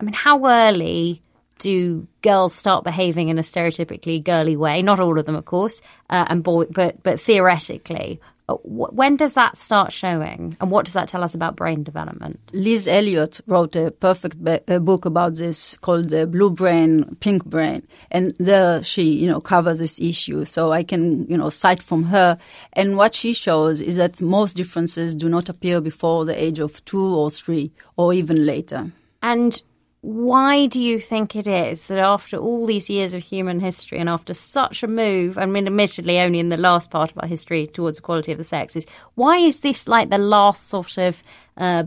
I 0.00 0.04
mean, 0.04 0.14
how 0.14 0.44
early 0.46 1.22
do 1.58 2.06
girls 2.22 2.54
start 2.54 2.84
behaving 2.84 3.28
in 3.28 3.38
a 3.38 3.42
stereotypically 3.42 4.22
girly 4.22 4.56
way? 4.56 4.82
Not 4.82 5.00
all 5.00 5.18
of 5.18 5.26
them, 5.26 5.36
of 5.36 5.44
course, 5.44 5.80
uh, 6.10 6.26
and 6.28 6.42
boy, 6.42 6.64
but 6.70 7.02
but 7.02 7.20
theoretically, 7.20 8.20
when 8.48 9.16
does 9.16 9.34
that 9.34 9.56
start 9.56 9.92
showing, 9.92 10.56
and 10.60 10.70
what 10.70 10.84
does 10.84 10.94
that 10.94 11.08
tell 11.08 11.24
us 11.24 11.34
about 11.34 11.56
brain 11.56 11.82
development? 11.82 12.38
Lise 12.52 12.86
Eliot 12.86 13.40
wrote 13.46 13.74
a 13.74 13.90
perfect 13.90 14.42
be- 14.42 14.60
a 14.68 14.78
book 14.78 15.04
about 15.04 15.34
this 15.34 15.76
called 15.78 16.10
"The 16.10 16.26
Blue 16.26 16.50
Brain, 16.50 17.16
Pink 17.20 17.44
Brain," 17.44 17.86
and 18.10 18.34
there 18.38 18.82
she, 18.84 19.02
you 19.02 19.26
know, 19.26 19.40
covers 19.40 19.80
this 19.80 20.00
issue. 20.00 20.44
So 20.44 20.70
I 20.70 20.84
can, 20.84 21.26
you 21.28 21.36
know, 21.36 21.50
cite 21.50 21.82
from 21.82 22.04
her. 22.04 22.38
And 22.74 22.96
what 22.96 23.14
she 23.14 23.32
shows 23.32 23.80
is 23.80 23.96
that 23.96 24.20
most 24.20 24.54
differences 24.54 25.16
do 25.16 25.28
not 25.28 25.48
appear 25.48 25.80
before 25.80 26.24
the 26.24 26.40
age 26.40 26.60
of 26.60 26.84
two 26.84 27.04
or 27.04 27.30
three, 27.30 27.72
or 27.96 28.12
even 28.12 28.46
later. 28.46 28.92
And 29.22 29.60
why 30.00 30.66
do 30.66 30.80
you 30.80 31.00
think 31.00 31.34
it 31.34 31.46
is 31.46 31.88
that 31.88 31.98
after 31.98 32.36
all 32.36 32.66
these 32.66 32.88
years 32.88 33.14
of 33.14 33.22
human 33.22 33.60
history 33.60 33.98
and 33.98 34.08
after 34.08 34.34
such 34.34 34.82
a 34.82 34.88
move, 34.88 35.36
I 35.36 35.46
mean, 35.46 35.66
admittedly 35.66 36.20
only 36.20 36.38
in 36.38 36.48
the 36.48 36.56
last 36.56 36.90
part 36.90 37.10
of 37.10 37.18
our 37.18 37.28
history 37.28 37.66
towards 37.66 37.98
equality 37.98 38.32
of 38.32 38.38
the 38.38 38.44
sexes, 38.44 38.86
why 39.14 39.38
is 39.38 39.60
this 39.60 39.88
like 39.88 40.10
the 40.10 40.18
last 40.18 40.68
sort 40.68 40.98
of 40.98 41.22
uh, 41.56 41.84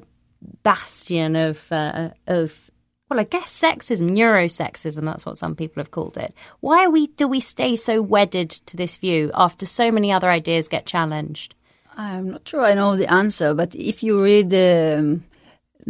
bastion 0.63 1.36
of 1.36 1.72
uh, 1.72 2.10
of 2.28 2.69
well, 3.10 3.19
I 3.19 3.24
guess 3.24 3.60
sexism, 3.60 4.12
neurosexism, 4.12 5.04
that's 5.04 5.26
what 5.26 5.38
some 5.38 5.56
people 5.56 5.82
have 5.82 5.89
called 5.89 6.17
it. 6.17 6.34
Why 6.60 6.88
we 6.88 7.08
do 7.08 7.28
we 7.28 7.39
stay 7.39 7.76
so 7.76 8.02
wedded 8.02 8.52
to 8.52 8.78
this 8.78 8.98
view 8.98 9.32
after 9.34 9.65
so 9.65 9.91
many 9.91 10.12
other 10.12 10.30
ideas 10.30 10.67
get 10.67 10.86
challenged? 10.86 11.56
I'm 11.98 12.32
not 12.32 12.48
sure 12.48 12.62
I 12.62 12.76
know 12.76 12.95
the 12.95 13.12
answer, 13.12 13.54
but 13.54 13.76
if 13.76 14.04
you 14.04 14.24
read 14.24 14.52
the 14.52 14.98
um, 15.00 15.24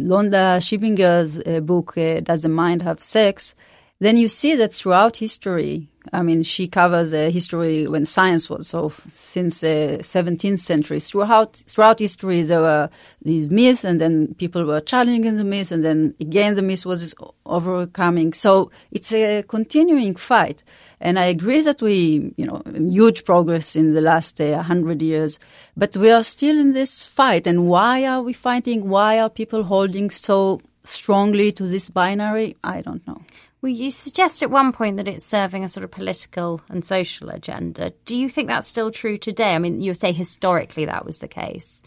Londa 0.08 0.58
Schiebinger's 0.60 1.38
uh, 1.38 1.60
book, 1.60 1.96
uh, 1.98 2.20
Does 2.20 2.42
the 2.42 2.48
Mind 2.48 2.82
Have 2.82 3.02
Sex? 3.02 3.54
Then 3.98 4.16
you 4.16 4.28
see 4.28 4.54
that 4.56 4.72
throughout 4.72 5.18
history, 5.18 5.89
I 6.12 6.22
mean, 6.22 6.42
she 6.42 6.66
covers 6.66 7.12
a 7.12 7.30
history 7.30 7.86
when 7.86 8.06
science 8.06 8.48
was 8.48 8.68
so 8.68 8.92
since 9.10 9.60
the 9.60 9.98
17th 10.00 10.58
century. 10.58 10.98
Throughout 10.98 11.56
throughout 11.66 11.98
history, 11.98 12.42
there 12.42 12.60
were 12.60 12.88
these 13.22 13.50
myths, 13.50 13.84
and 13.84 14.00
then 14.00 14.34
people 14.34 14.64
were 14.64 14.80
challenging 14.80 15.36
the 15.36 15.44
myths, 15.44 15.70
and 15.70 15.84
then 15.84 16.14
again 16.18 16.54
the 16.54 16.62
myth 16.62 16.86
was 16.86 17.14
overcoming. 17.44 18.32
So 18.32 18.70
it's 18.90 19.12
a 19.12 19.42
continuing 19.42 20.16
fight. 20.16 20.62
And 21.02 21.18
I 21.18 21.24
agree 21.26 21.62
that 21.62 21.80
we, 21.80 22.32
you 22.36 22.46
know, 22.46 22.62
huge 22.74 23.24
progress 23.24 23.74
in 23.74 23.94
the 23.94 24.02
last 24.02 24.40
uh, 24.40 24.62
hundred 24.62 25.00
years, 25.00 25.38
but 25.74 25.96
we 25.96 26.10
are 26.10 26.22
still 26.22 26.58
in 26.58 26.72
this 26.72 27.06
fight. 27.06 27.46
And 27.46 27.68
why 27.68 28.04
are 28.06 28.22
we 28.22 28.34
fighting? 28.34 28.88
Why 28.88 29.18
are 29.18 29.30
people 29.30 29.64
holding 29.64 30.10
so 30.10 30.60
strongly 30.84 31.52
to 31.52 31.66
this 31.66 31.88
binary? 31.88 32.56
I 32.62 32.82
don't 32.82 33.06
know. 33.06 33.22
Well, 33.62 33.70
you 33.70 33.90
suggest 33.90 34.42
at 34.42 34.50
one 34.50 34.72
point 34.72 34.96
that 34.96 35.08
it's 35.08 35.24
serving 35.24 35.64
a 35.64 35.68
sort 35.68 35.84
of 35.84 35.90
political 35.90 36.62
and 36.70 36.82
social 36.84 37.28
agenda. 37.28 37.92
Do 38.06 38.16
you 38.16 38.30
think 38.30 38.48
that's 38.48 38.68
still 38.68 38.90
true 38.90 39.18
today? 39.18 39.54
I 39.54 39.58
mean, 39.58 39.82
you 39.82 39.92
say 39.92 40.12
historically 40.12 40.86
that 40.86 41.04
was 41.04 41.18
the 41.18 41.28
case. 41.28 41.82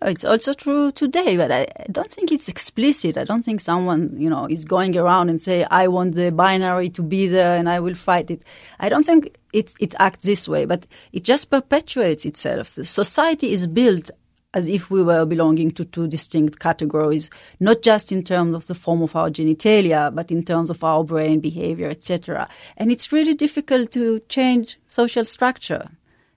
Oh, 0.00 0.08
it's 0.08 0.24
also 0.24 0.52
true 0.52 0.92
today, 0.92 1.36
but 1.36 1.50
I 1.50 1.66
don't 1.90 2.10
think 2.10 2.30
it's 2.30 2.48
explicit. 2.48 3.18
I 3.18 3.24
don't 3.24 3.44
think 3.44 3.60
someone, 3.60 4.14
you 4.16 4.30
know, 4.30 4.46
is 4.48 4.64
going 4.64 4.96
around 4.96 5.28
and 5.28 5.42
say, 5.42 5.64
"I 5.64 5.88
want 5.88 6.14
the 6.14 6.30
binary 6.30 6.88
to 6.90 7.02
be 7.02 7.26
there 7.26 7.56
and 7.56 7.68
I 7.68 7.80
will 7.80 7.96
fight 7.96 8.30
it." 8.30 8.44
I 8.78 8.88
don't 8.88 9.04
think 9.04 9.36
it 9.52 9.74
it 9.80 9.96
acts 9.98 10.24
this 10.24 10.46
way, 10.48 10.66
but 10.66 10.86
it 11.12 11.24
just 11.24 11.50
perpetuates 11.50 12.24
itself. 12.24 12.78
Society 12.80 13.52
is 13.52 13.66
built 13.66 14.10
as 14.54 14.68
if 14.68 14.90
we 14.90 15.02
were 15.02 15.26
belonging 15.26 15.70
to 15.72 15.84
two 15.84 16.06
distinct 16.06 16.58
categories, 16.58 17.28
not 17.60 17.82
just 17.82 18.10
in 18.10 18.22
terms 18.22 18.54
of 18.54 18.66
the 18.66 18.74
form 18.74 19.02
of 19.02 19.14
our 19.14 19.28
genitalia, 19.28 20.14
but 20.14 20.30
in 20.30 20.42
terms 20.42 20.70
of 20.70 20.82
our 20.82 21.04
brain 21.04 21.40
behavior, 21.40 21.88
etc. 21.88 22.48
And 22.76 22.90
it's 22.90 23.12
really 23.12 23.34
difficult 23.34 23.92
to 23.92 24.20
change 24.28 24.78
social 24.86 25.24
structure. 25.24 25.90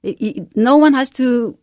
It, 0.04 0.22
it, 0.22 0.58
no 0.58 0.78
one 0.78 0.94
has 0.94 1.10
to 1.12 1.58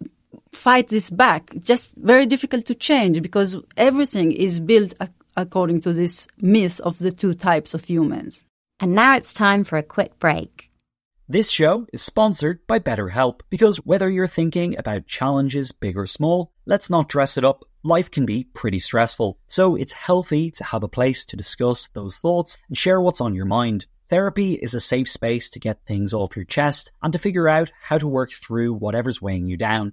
fight 0.52 0.88
this 0.88 1.10
back. 1.10 1.52
Just 1.60 1.94
very 1.96 2.24
difficult 2.24 2.64
to 2.66 2.74
change 2.74 3.20
because 3.20 3.56
everything 3.76 4.32
is 4.32 4.58
built 4.58 4.94
ac- 5.00 5.12
according 5.36 5.82
to 5.82 5.92
this 5.92 6.26
myth 6.40 6.80
of 6.80 6.98
the 6.98 7.10
two 7.10 7.34
types 7.34 7.74
of 7.74 7.84
humans. 7.84 8.44
And 8.80 8.94
now 8.94 9.16
it's 9.16 9.34
time 9.34 9.64
for 9.64 9.76
a 9.76 9.82
quick 9.82 10.18
break. 10.18 10.67
This 11.30 11.50
show 11.50 11.86
is 11.92 12.00
sponsored 12.00 12.66
by 12.66 12.78
BetterHelp 12.78 13.40
because 13.50 13.84
whether 13.84 14.08
you're 14.08 14.26
thinking 14.26 14.78
about 14.78 15.06
challenges 15.06 15.72
big 15.72 15.98
or 15.98 16.06
small, 16.06 16.54
let's 16.64 16.88
not 16.88 17.10
dress 17.10 17.36
it 17.36 17.44
up. 17.44 17.66
Life 17.82 18.10
can 18.10 18.24
be 18.24 18.44
pretty 18.44 18.78
stressful, 18.78 19.38
so 19.46 19.76
it's 19.76 19.92
healthy 19.92 20.50
to 20.52 20.64
have 20.64 20.82
a 20.82 20.88
place 20.88 21.26
to 21.26 21.36
discuss 21.36 21.88
those 21.88 22.16
thoughts 22.16 22.56
and 22.68 22.78
share 22.78 22.98
what's 22.98 23.20
on 23.20 23.34
your 23.34 23.44
mind. 23.44 23.84
Therapy 24.08 24.54
is 24.54 24.72
a 24.72 24.80
safe 24.80 25.10
space 25.10 25.50
to 25.50 25.60
get 25.60 25.84
things 25.84 26.14
off 26.14 26.34
your 26.34 26.46
chest 26.46 26.92
and 27.02 27.12
to 27.12 27.18
figure 27.18 27.46
out 27.46 27.72
how 27.78 27.98
to 27.98 28.08
work 28.08 28.32
through 28.32 28.72
whatever's 28.72 29.20
weighing 29.20 29.44
you 29.44 29.58
down 29.58 29.92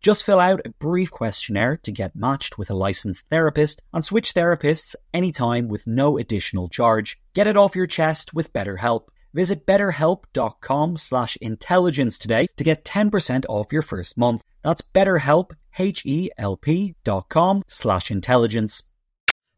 Just 0.00 0.24
fill 0.24 0.40
out 0.40 0.62
a 0.64 0.70
brief 0.70 1.10
questionnaire 1.10 1.76
to 1.82 1.92
get 1.92 2.16
matched 2.16 2.56
with 2.56 2.70
a 2.70 2.74
licensed 2.74 3.28
therapist 3.28 3.82
and 3.92 4.02
switch 4.02 4.32
therapists 4.32 4.94
anytime 5.12 5.68
with 5.68 5.86
no 5.86 6.16
additional 6.16 6.68
charge. 6.68 7.20
Get 7.34 7.46
it 7.46 7.58
off 7.58 7.76
your 7.76 7.86
chest 7.86 8.32
with 8.32 8.52
BetterHelp. 8.54 9.08
Visit 9.34 9.66
betterhelp.com 9.66 10.96
slash 10.96 11.36
intelligence 11.42 12.16
today 12.16 12.46
to 12.56 12.64
get 12.64 12.84
10% 12.84 13.44
off 13.48 13.72
your 13.74 13.82
first 13.82 14.16
month. 14.16 14.42
That's 14.64 14.80
betterhelp, 14.80 15.50
H-E-L-P 15.78 16.94
dot 17.04 17.28
com 17.28 17.62
slash 17.66 18.10
intelligence. 18.10 18.82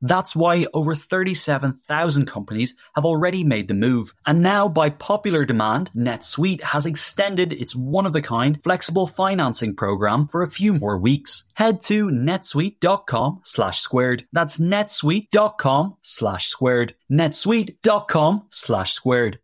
That's 0.00 0.36
why 0.36 0.66
over 0.74 0.94
37,000 0.94 2.26
companies 2.26 2.74
have 2.94 3.04
already 3.04 3.44
made 3.44 3.68
the 3.68 3.74
move. 3.74 4.14
And 4.26 4.42
now, 4.42 4.68
by 4.68 4.90
popular 4.90 5.44
demand, 5.44 5.90
NetSuite 5.96 6.62
has 6.62 6.86
extended 6.86 7.52
its 7.52 7.74
one 7.74 8.06
of 8.06 8.14
a 8.14 8.22
kind 8.22 8.62
flexible 8.62 9.06
financing 9.06 9.74
program 9.74 10.28
for 10.28 10.42
a 10.42 10.50
few 10.50 10.74
more 10.74 10.98
weeks. 10.98 11.44
Head 11.54 11.80
to 11.82 12.08
netsuite.com 12.08 13.40
slash 13.44 13.80
squared. 13.80 14.26
That's 14.32 14.58
netsuite.com 14.58 15.96
slash 16.02 16.46
squared. 16.46 16.94
netsuite.com 17.10 18.46
slash 18.50 18.92
squared. 18.92 19.38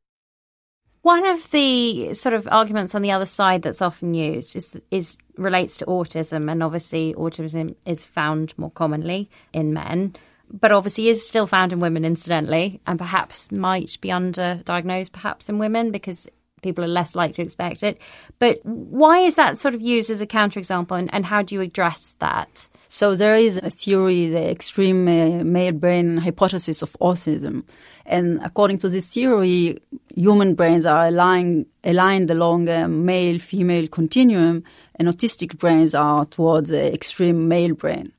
One 1.05 1.27
of 1.27 1.51
the 1.51 2.15
sort 2.15 2.35
of 2.35 2.49
arguments 2.51 2.95
on 2.95 3.03
the 3.03 3.11
other 3.11 3.27
side 3.27 3.61
that's 3.61 3.83
often 3.83 4.15
used 4.15 4.57
is 4.57 4.81
is 4.91 5.19
relates 5.37 5.77
to 5.77 5.85
autism, 5.85 6.51
and 6.51 6.63
obviously 6.63 7.13
autism 7.13 7.75
is 7.85 8.07
found 8.07 8.55
more 8.57 8.71
commonly 8.71 9.29
in 9.53 9.75
men, 9.75 10.15
but 10.51 10.73
obviously 10.73 11.09
is 11.09 11.27
still 11.27 11.47
found 11.47 11.73
in 11.73 11.81
women, 11.81 12.05
incidentally, 12.05 12.81
and 12.87 12.99
perhaps 12.99 13.51
might 13.53 14.01
be 14.01 14.09
underdiagnosed, 14.09 15.13
perhaps 15.13 15.49
in 15.49 15.59
women 15.59 15.91
because 15.91 16.29
people 16.63 16.83
are 16.83 16.89
less 16.89 17.15
likely 17.15 17.35
to 17.35 17.43
expect 17.43 17.83
it. 17.83 18.01
But 18.39 18.59
why 18.65 19.19
is 19.21 19.37
that 19.37 19.59
sort 19.59 19.75
of 19.75 19.81
used 19.81 20.11
as 20.11 20.21
a 20.21 20.27
counterexample, 20.27 20.99
and, 20.99 21.13
and 21.13 21.27
how 21.27 21.43
do 21.43 21.55
you 21.55 21.61
address 21.61 22.17
that? 22.19 22.69
So 22.89 23.15
there 23.17 23.37
is 23.37 23.59
a 23.59 23.71
theory, 23.71 24.29
the 24.29 24.51
extreme 24.51 25.09
uh, 25.09 25.43
male 25.45 25.73
brain 25.73 26.17
hypothesis 26.17 26.81
of 26.81 26.93
autism. 27.01 27.65
And 28.07 28.41
according 28.45 28.79
to 28.79 28.89
this 28.89 29.09
theory, 29.09 29.79
human 30.15 30.55
brains 30.55 30.87
are 30.87 31.07
aligned, 31.07 31.67
aligned 31.83 32.31
along 32.31 32.69
a 32.69 32.87
male 32.87 33.39
female 33.39 33.89
continuum, 33.89 34.65
and 34.97 35.09
autistic 35.09 35.59
brains 35.59 35.95
are 35.95 36.25
towards 36.27 36.71
the 36.71 36.93
extreme 36.93 37.49
male 37.49 37.75
brain. 37.75 38.13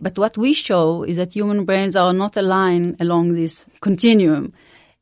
But 0.00 0.18
what 0.18 0.38
we 0.38 0.54
show 0.54 1.02
is 1.02 1.16
that 1.16 1.34
human 1.34 1.64
brains 1.64 1.94
are 1.94 2.12
not 2.12 2.36
aligned 2.36 2.96
along 3.00 3.34
this 3.34 3.66
continuum. 3.80 4.52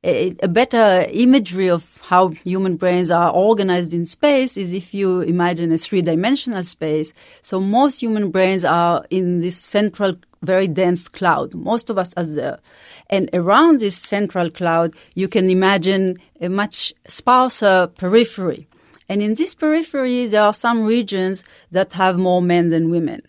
A, 0.04 0.34
a 0.42 0.48
better 0.48 1.06
imagery 1.10 1.68
of 1.68 2.00
how 2.02 2.28
human 2.28 2.76
brains 2.76 3.10
are 3.10 3.30
organized 3.30 3.92
in 3.92 4.06
space 4.06 4.56
is 4.56 4.72
if 4.72 4.94
you 4.94 5.20
imagine 5.20 5.72
a 5.72 5.78
three 5.78 6.02
dimensional 6.02 6.64
space. 6.64 7.12
So 7.42 7.60
most 7.60 8.00
human 8.00 8.30
brains 8.30 8.64
are 8.64 9.04
in 9.10 9.40
this 9.40 9.56
central, 9.56 10.14
very 10.42 10.68
dense 10.68 11.08
cloud. 11.08 11.54
Most 11.54 11.90
of 11.90 11.98
us 11.98 12.14
are 12.16 12.24
there. 12.24 12.58
And 13.10 13.28
around 13.32 13.80
this 13.80 13.96
central 13.96 14.50
cloud, 14.50 14.94
you 15.14 15.28
can 15.28 15.50
imagine 15.50 16.18
a 16.40 16.48
much 16.48 16.92
sparser 17.06 17.88
periphery. 17.98 18.68
And 19.08 19.22
in 19.22 19.34
this 19.34 19.54
periphery, 19.54 20.26
there 20.26 20.42
are 20.42 20.52
some 20.52 20.84
regions 20.84 21.44
that 21.70 21.92
have 21.94 22.18
more 22.18 22.42
men 22.42 22.68
than 22.68 22.90
women. 22.90 23.22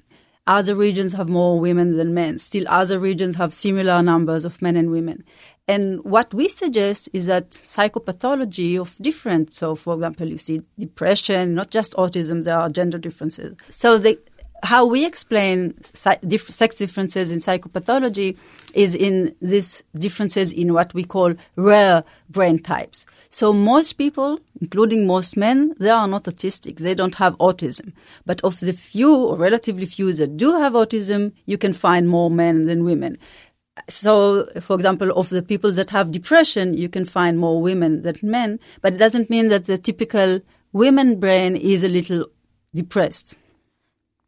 Other 0.50 0.74
regions 0.74 1.14
have 1.14 1.30
more 1.30 1.60
women 1.60 1.96
than 1.96 2.16
men. 2.16 2.40
Still, 2.40 2.66
other 2.68 2.98
regions 2.98 3.36
have 3.36 3.54
similar 3.54 4.02
numbers 4.02 4.46
of 4.46 4.60
men 4.64 4.76
and 4.76 4.90
women. 4.90 5.24
And 5.68 6.04
what 6.04 6.34
we 6.34 6.50
suggest 6.50 7.08
is 7.14 7.28
that 7.28 7.52
psychopathology 7.52 8.82
of 8.82 8.96
different, 9.00 9.54
so 9.54 9.76
for 9.76 9.94
example, 9.94 10.28
you 10.28 10.40
see 10.40 10.64
depression, 10.80 11.54
not 11.54 11.70
just 11.70 11.94
autism, 11.94 12.44
there 12.44 12.58
are 12.58 12.68
gender 12.68 12.98
differences. 12.98 13.56
So 13.70 14.00
the, 14.00 14.18
how 14.64 14.86
we 14.86 15.06
explain 15.06 15.82
sex 15.84 16.78
differences 16.78 17.32
in 17.32 17.40
psychopathology 17.40 18.38
is 18.74 18.96
in 18.96 19.36
these 19.42 19.84
differences 19.96 20.52
in 20.52 20.74
what 20.74 20.94
we 20.94 21.04
call 21.04 21.34
rare 21.56 22.04
brain 22.30 22.62
types. 22.62 23.06
So 23.30 23.54
most 23.54 23.94
people, 23.94 24.40
including 24.62 25.08
most 25.08 25.38
men, 25.38 25.76
they 25.80 25.90
are 25.90 26.08
not 26.08 26.24
autistic. 26.24 26.78
They 26.78 26.96
don't 26.96 27.16
have 27.16 27.38
autism. 27.38 27.94
But 28.26 28.42
of 28.44 28.60
the 28.60 28.74
few 28.74 29.16
or 29.16 29.38
relatively 29.38 29.86
few 29.86 30.14
that 30.14 30.38
do 30.38 30.58
have 30.58 30.74
autism, 30.74 31.34
you 31.46 31.58
can 31.58 31.74
find 31.74 32.10
more 32.10 32.30
men 32.30 32.66
than 32.66 32.84
women 32.84 33.18
so, 33.88 34.46
for 34.60 34.76
example, 34.76 35.12
of 35.12 35.30
the 35.30 35.42
people 35.42 35.72
that 35.72 35.90
have 35.92 36.12
depression, 36.12 36.74
you 36.74 36.90
can 36.90 37.06
find 37.06 37.40
more 37.40 37.62
women 37.62 38.02
than 38.02 38.18
men, 38.22 38.60
but 38.82 38.94
it 38.94 38.98
doesn't 38.98 39.30
mean 39.30 39.48
that 39.50 39.66
the 39.66 39.78
typical 39.78 40.42
women 40.74 41.20
brain 41.20 41.56
is 41.56 41.84
a 41.84 41.88
little 41.88 42.26
depressed. 42.74 43.38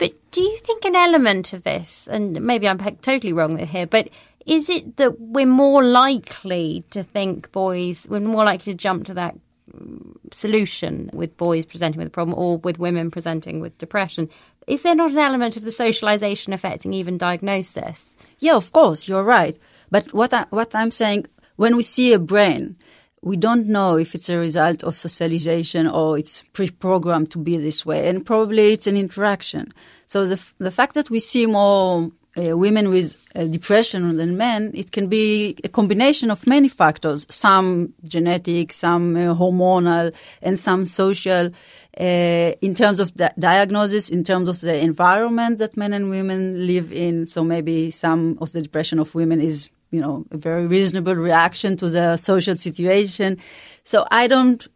But 0.01 0.15
do 0.31 0.41
you 0.41 0.57
think 0.57 0.83
an 0.83 0.95
element 0.95 1.53
of 1.53 1.61
this, 1.61 2.07
and 2.07 2.41
maybe 2.41 2.67
I'm 2.67 2.79
totally 2.79 3.33
wrong 3.33 3.59
here, 3.59 3.85
but 3.85 4.09
is 4.47 4.67
it 4.67 4.97
that 4.97 5.19
we're 5.19 5.45
more 5.45 5.83
likely 5.83 6.83
to 6.89 7.03
think 7.03 7.51
boys, 7.51 8.07
we're 8.09 8.19
more 8.19 8.43
likely 8.43 8.73
to 8.73 8.77
jump 8.77 9.05
to 9.05 9.13
that 9.13 9.35
mm, 9.71 10.15
solution 10.31 11.11
with 11.13 11.37
boys 11.37 11.67
presenting 11.67 11.99
with 11.99 12.07
a 12.07 12.09
problem 12.09 12.35
or 12.35 12.57
with 12.57 12.79
women 12.79 13.11
presenting 13.11 13.59
with 13.59 13.77
depression. 13.77 14.27
Is 14.65 14.81
there 14.81 14.95
not 14.95 15.11
an 15.11 15.19
element 15.19 15.55
of 15.55 15.61
the 15.61 15.71
socialization 15.71 16.51
affecting 16.51 16.93
even 16.93 17.19
diagnosis? 17.19 18.17
Yeah, 18.39 18.55
of 18.55 18.71
course, 18.71 19.07
you're 19.07 19.23
right. 19.23 19.55
But 19.91 20.11
what 20.15 20.33
I, 20.33 20.47
what 20.49 20.73
I'm 20.73 20.89
saying, 20.89 21.27
when 21.57 21.75
we 21.75 21.83
see 21.83 22.11
a 22.11 22.17
brain, 22.17 22.75
we 23.21 23.37
don't 23.37 23.67
know 23.67 23.97
if 23.97 24.15
it's 24.15 24.29
a 24.29 24.37
result 24.37 24.83
of 24.83 24.97
socialization 24.97 25.87
or 25.87 26.17
it's 26.17 26.43
pre-programmed 26.53 27.29
to 27.31 27.37
be 27.37 27.57
this 27.57 27.85
way, 27.85 28.07
and 28.09 28.25
probably 28.25 28.73
it's 28.73 28.87
an 28.87 28.97
interaction. 28.97 29.73
So 30.07 30.25
the 30.25 30.41
the 30.57 30.71
fact 30.71 30.93
that 30.95 31.09
we 31.09 31.19
see 31.19 31.45
more 31.45 32.11
uh, 32.37 32.57
women 32.57 32.89
with 32.89 33.15
uh, 33.35 33.45
depression 33.45 34.17
than 34.17 34.37
men, 34.37 34.71
it 34.73 34.91
can 34.91 35.07
be 35.07 35.55
a 35.63 35.69
combination 35.69 36.31
of 36.31 36.47
many 36.47 36.69
factors, 36.69 37.27
some 37.29 37.93
genetic, 38.05 38.71
some 38.71 39.15
uh, 39.15 39.35
hormonal, 39.35 40.13
and 40.41 40.57
some 40.57 40.85
social. 40.85 41.51
Uh, 41.99 42.55
in 42.61 42.73
terms 42.73 43.01
of 43.01 43.13
diagnosis, 43.37 44.09
in 44.09 44.23
terms 44.23 44.47
of 44.47 44.61
the 44.61 44.77
environment 44.77 45.57
that 45.57 45.75
men 45.75 45.91
and 45.91 46.09
women 46.09 46.65
live 46.65 46.89
in, 46.93 47.25
so 47.25 47.43
maybe 47.43 47.91
some 47.91 48.37
of 48.39 48.53
the 48.53 48.61
depression 48.61 48.97
of 48.97 49.13
women 49.13 49.41
is, 49.41 49.69
you 49.91 50.01
know, 50.01 50.25
a 50.31 50.37
very 50.37 50.67
reasonable 50.67 51.15
reaction 51.15 51.77
to 51.77 51.89
the 51.89 52.17
social 52.17 52.55
situation. 52.55 53.37
So 53.83 54.07
I 54.11 54.27
don't 54.27 54.67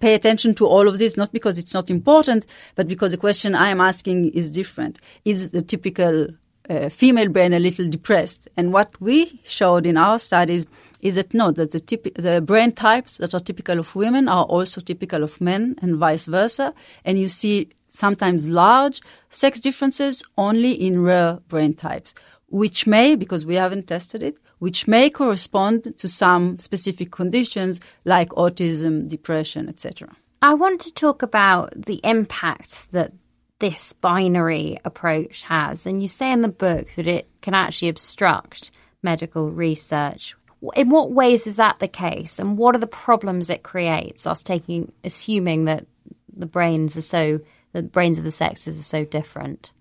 pay 0.00 0.14
attention 0.14 0.54
to 0.54 0.66
all 0.66 0.88
of 0.88 0.98
this, 0.98 1.16
not 1.16 1.32
because 1.32 1.58
it's 1.58 1.74
not 1.74 1.90
important, 1.90 2.46
but 2.74 2.88
because 2.88 3.12
the 3.12 3.18
question 3.18 3.54
I 3.54 3.68
am 3.68 3.80
asking 3.80 4.30
is 4.30 4.50
different. 4.50 4.98
Is 5.24 5.50
the 5.50 5.62
typical 5.62 6.28
uh, 6.68 6.88
female 6.88 7.28
brain 7.28 7.52
a 7.52 7.58
little 7.58 7.88
depressed. 7.88 8.48
And 8.56 8.72
what 8.72 9.00
we 9.00 9.40
showed 9.44 9.86
in 9.86 9.96
our 9.96 10.18
studies 10.18 10.66
is 11.00 11.16
that 11.16 11.34
no, 11.34 11.50
that 11.50 11.72
the, 11.72 11.80
typ- 11.80 12.14
the 12.14 12.40
brain 12.40 12.72
types 12.72 13.18
that 13.18 13.34
are 13.34 13.40
typical 13.40 13.78
of 13.78 13.94
women 13.96 14.28
are 14.28 14.44
also 14.44 14.80
typical 14.80 15.22
of 15.22 15.40
men 15.40 15.76
and 15.82 15.96
vice 15.96 16.26
versa. 16.26 16.72
And 17.04 17.18
you 17.18 17.28
see 17.28 17.70
sometimes 17.88 18.48
large 18.48 19.00
sex 19.28 19.60
differences 19.60 20.22
only 20.38 20.72
in 20.72 21.02
rare 21.02 21.40
brain 21.48 21.74
types, 21.74 22.14
which 22.48 22.86
may, 22.86 23.16
because 23.16 23.44
we 23.44 23.56
haven't 23.56 23.88
tested 23.88 24.22
it, 24.22 24.38
which 24.62 24.86
may 24.86 25.10
correspond 25.10 25.92
to 25.98 26.06
some 26.06 26.56
specific 26.60 27.10
conditions 27.10 27.80
like 28.04 28.28
autism, 28.28 29.08
depression, 29.08 29.68
etc. 29.68 30.08
I 30.40 30.54
want 30.54 30.80
to 30.82 30.94
talk 30.94 31.22
about 31.22 31.72
the 31.74 32.00
impacts 32.04 32.86
that 32.92 33.10
this 33.58 33.92
binary 33.92 34.78
approach 34.84 35.42
has. 35.42 35.84
And 35.84 36.00
you 36.00 36.06
say 36.06 36.30
in 36.30 36.42
the 36.42 36.48
book 36.48 36.86
that 36.94 37.08
it 37.08 37.28
can 37.40 37.54
actually 37.54 37.88
obstruct 37.88 38.70
medical 39.02 39.50
research. 39.50 40.36
In 40.76 40.90
what 40.90 41.10
ways 41.10 41.48
is 41.48 41.56
that 41.56 41.80
the 41.80 41.88
case? 41.88 42.38
And 42.38 42.56
what 42.56 42.76
are 42.76 42.78
the 42.78 42.86
problems 42.86 43.50
it 43.50 43.64
creates, 43.64 44.28
us 44.28 44.44
taking 44.44 44.92
assuming 45.02 45.64
that 45.64 45.86
the 46.32 46.46
brains 46.46 46.96
are 46.96 47.02
so 47.02 47.40
the 47.72 47.82
brains 47.82 48.16
of 48.16 48.22
the 48.22 48.30
sexes 48.30 48.78
are 48.78 48.84
so 48.84 49.04
different? 49.04 49.72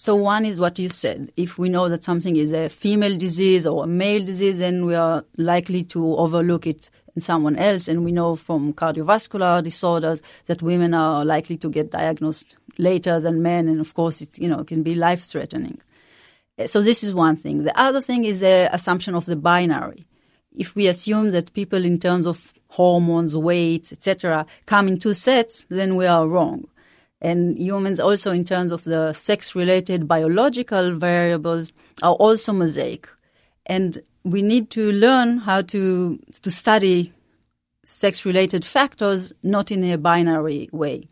So 0.00 0.14
one 0.14 0.44
is 0.44 0.60
what 0.60 0.78
you 0.78 0.90
said. 0.90 1.32
If 1.36 1.58
we 1.58 1.68
know 1.68 1.88
that 1.88 2.04
something 2.04 2.36
is 2.36 2.52
a 2.52 2.68
female 2.68 3.18
disease 3.18 3.66
or 3.66 3.82
a 3.82 3.88
male 3.88 4.24
disease, 4.24 4.58
then 4.58 4.86
we 4.86 4.94
are 4.94 5.24
likely 5.36 5.82
to 5.86 6.14
overlook 6.14 6.68
it 6.68 6.88
in 7.16 7.20
someone 7.20 7.56
else. 7.56 7.88
And 7.88 8.04
we 8.04 8.12
know 8.12 8.36
from 8.36 8.74
cardiovascular 8.74 9.60
disorders 9.60 10.22
that 10.46 10.62
women 10.62 10.94
are 10.94 11.24
likely 11.24 11.56
to 11.56 11.68
get 11.68 11.90
diagnosed 11.90 12.56
later 12.78 13.18
than 13.18 13.42
men, 13.42 13.66
and 13.66 13.80
of 13.80 13.92
course, 13.94 14.22
it 14.22 14.38
you 14.38 14.46
know 14.46 14.62
can 14.62 14.84
be 14.84 14.94
life 14.94 15.24
threatening. 15.24 15.80
So 16.66 16.80
this 16.80 17.02
is 17.02 17.12
one 17.12 17.34
thing. 17.34 17.64
The 17.64 17.76
other 17.76 18.00
thing 18.00 18.24
is 18.24 18.38
the 18.38 18.70
assumption 18.72 19.16
of 19.16 19.24
the 19.24 19.34
binary. 19.34 20.06
If 20.56 20.76
we 20.76 20.86
assume 20.86 21.32
that 21.32 21.54
people, 21.54 21.84
in 21.84 21.98
terms 21.98 22.24
of 22.24 22.52
hormones, 22.68 23.36
weight, 23.36 23.90
etc., 23.90 24.46
come 24.64 24.86
in 24.86 25.00
two 25.00 25.14
sets, 25.14 25.66
then 25.68 25.96
we 25.96 26.06
are 26.06 26.28
wrong. 26.28 26.68
And 27.20 27.58
humans 27.58 27.98
also, 27.98 28.30
in 28.30 28.44
terms 28.44 28.70
of 28.70 28.84
the 28.84 29.12
sex-related 29.12 30.06
biological 30.06 30.96
variables, 30.96 31.72
are 32.02 32.14
also 32.14 32.52
mosaic. 32.52 33.08
And 33.66 33.98
we 34.24 34.42
need 34.42 34.70
to 34.70 34.92
learn 34.92 35.38
how 35.38 35.62
to 35.62 36.18
to 36.42 36.50
study 36.50 37.12
sex-related 37.84 38.64
factors, 38.64 39.32
not 39.42 39.70
in 39.70 39.82
a 39.82 39.96
binary 39.96 40.68
way. 40.72 41.08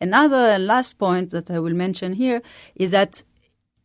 Another 0.00 0.58
last 0.58 0.98
point 0.98 1.30
that 1.30 1.50
I 1.50 1.58
will 1.58 1.72
mention 1.74 2.12
here 2.12 2.42
is 2.74 2.90
that 2.90 3.22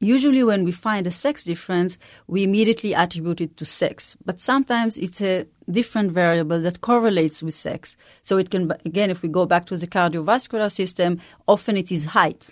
usually 0.01 0.43
when 0.43 0.65
we 0.65 0.71
find 0.71 1.07
a 1.07 1.11
sex 1.11 1.45
difference, 1.45 1.97
we 2.27 2.43
immediately 2.43 2.93
attribute 2.93 3.41
it 3.41 3.57
to 3.57 3.65
sex. 3.65 4.17
But 4.25 4.41
sometimes 4.41 4.97
it's 4.97 5.21
a 5.21 5.45
different 5.71 6.11
variable 6.11 6.59
that 6.61 6.81
correlates 6.81 7.43
with 7.43 7.53
sex. 7.53 7.97
So 8.23 8.37
it 8.37 8.49
can, 8.49 8.71
again, 8.85 9.09
if 9.09 9.21
we 9.21 9.29
go 9.29 9.45
back 9.45 9.65
to 9.67 9.77
the 9.77 9.87
cardiovascular 9.87 10.71
system, 10.71 11.19
often 11.47 11.77
it 11.77 11.91
is 11.91 12.05
height 12.05 12.49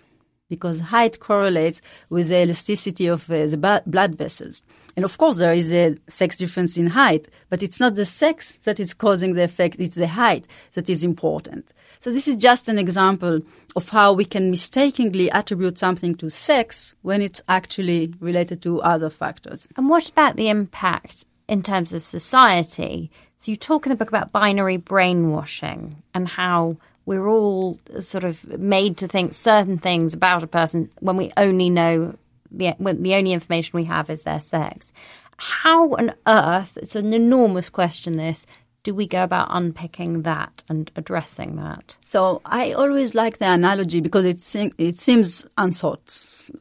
because 0.49 0.79
height 0.79 1.19
correlates 1.19 1.81
with 2.09 2.29
the 2.29 2.41
elasticity 2.41 3.07
of 3.07 3.29
uh, 3.29 3.47
the 3.47 3.83
blood 3.85 4.15
vessels. 4.15 4.63
And 4.95 5.05
of 5.05 5.17
course, 5.17 5.37
there 5.37 5.53
is 5.53 5.71
a 5.71 5.95
sex 6.07 6.37
difference 6.37 6.75
in 6.75 6.87
height, 6.87 7.29
but 7.49 7.61
it's 7.61 7.79
not 7.79 7.95
the 7.95 8.05
sex 8.05 8.55
that 8.63 8.79
is 8.79 8.95
causing 8.95 9.33
the 9.33 9.43
effect, 9.43 9.75
it's 9.79 9.95
the 9.95 10.07
height 10.07 10.47
that 10.73 10.89
is 10.89 11.03
important. 11.03 11.71
So 11.99 12.11
this 12.11 12.27
is 12.27 12.35
just 12.35 12.67
an 12.67 12.79
example 12.79 13.41
of 13.75 13.89
how 13.89 14.13
we 14.13 14.25
can 14.25 14.49
mistakenly 14.49 15.29
attribute 15.31 15.77
something 15.77 16.15
to 16.15 16.31
sex 16.31 16.95
when 17.03 17.21
it's 17.21 17.41
actually 17.47 18.13
related 18.19 18.63
to 18.63 18.81
other 18.81 19.11
factors. 19.11 19.67
And 19.75 19.87
what 19.87 20.09
about 20.09 20.35
the 20.35 20.49
impact 20.49 21.25
in 21.47 21.63
terms 21.63 21.93
of 21.93 22.03
society? 22.03 23.11
So 23.37 23.51
you 23.51 23.57
talk 23.57 23.85
in 23.85 23.91
the 23.91 23.95
book 23.95 24.09
about 24.09 24.31
binary 24.31 24.77
brainwashing 24.77 26.01
and 26.13 26.27
how 26.27 26.77
we're 27.05 27.27
all 27.27 27.79
sort 27.99 28.23
of 28.23 28.43
made 28.59 28.97
to 28.97 29.07
think 29.07 29.33
certain 29.33 29.77
things 29.77 30.13
about 30.13 30.43
a 30.43 30.47
person 30.47 30.89
when 30.99 31.17
we 31.17 31.31
only 31.37 31.69
know 31.69 32.17
the 32.51 32.71
when 32.77 33.03
the 33.03 33.15
only 33.15 33.33
information 33.33 33.77
we 33.77 33.85
have 33.85 34.09
is 34.09 34.23
their 34.23 34.41
sex. 34.41 34.91
How 35.37 35.93
on 35.93 36.13
earth? 36.25 36.77
It's 36.77 36.95
an 36.95 37.13
enormous 37.13 37.69
question. 37.69 38.17
This 38.17 38.45
do 38.83 38.95
we 38.95 39.05
go 39.05 39.21
about 39.21 39.49
unpicking 39.51 40.21
that 40.21 40.63
and 40.69 40.89
addressing 40.95 41.57
that? 41.57 41.97
So 42.01 42.41
I 42.45 42.71
always 42.71 43.13
like 43.15 43.37
the 43.37 43.51
analogy 43.51 43.99
because 43.99 44.25
it 44.25 44.39
it 44.77 44.99
seems 44.99 45.45
unthought 45.57 46.09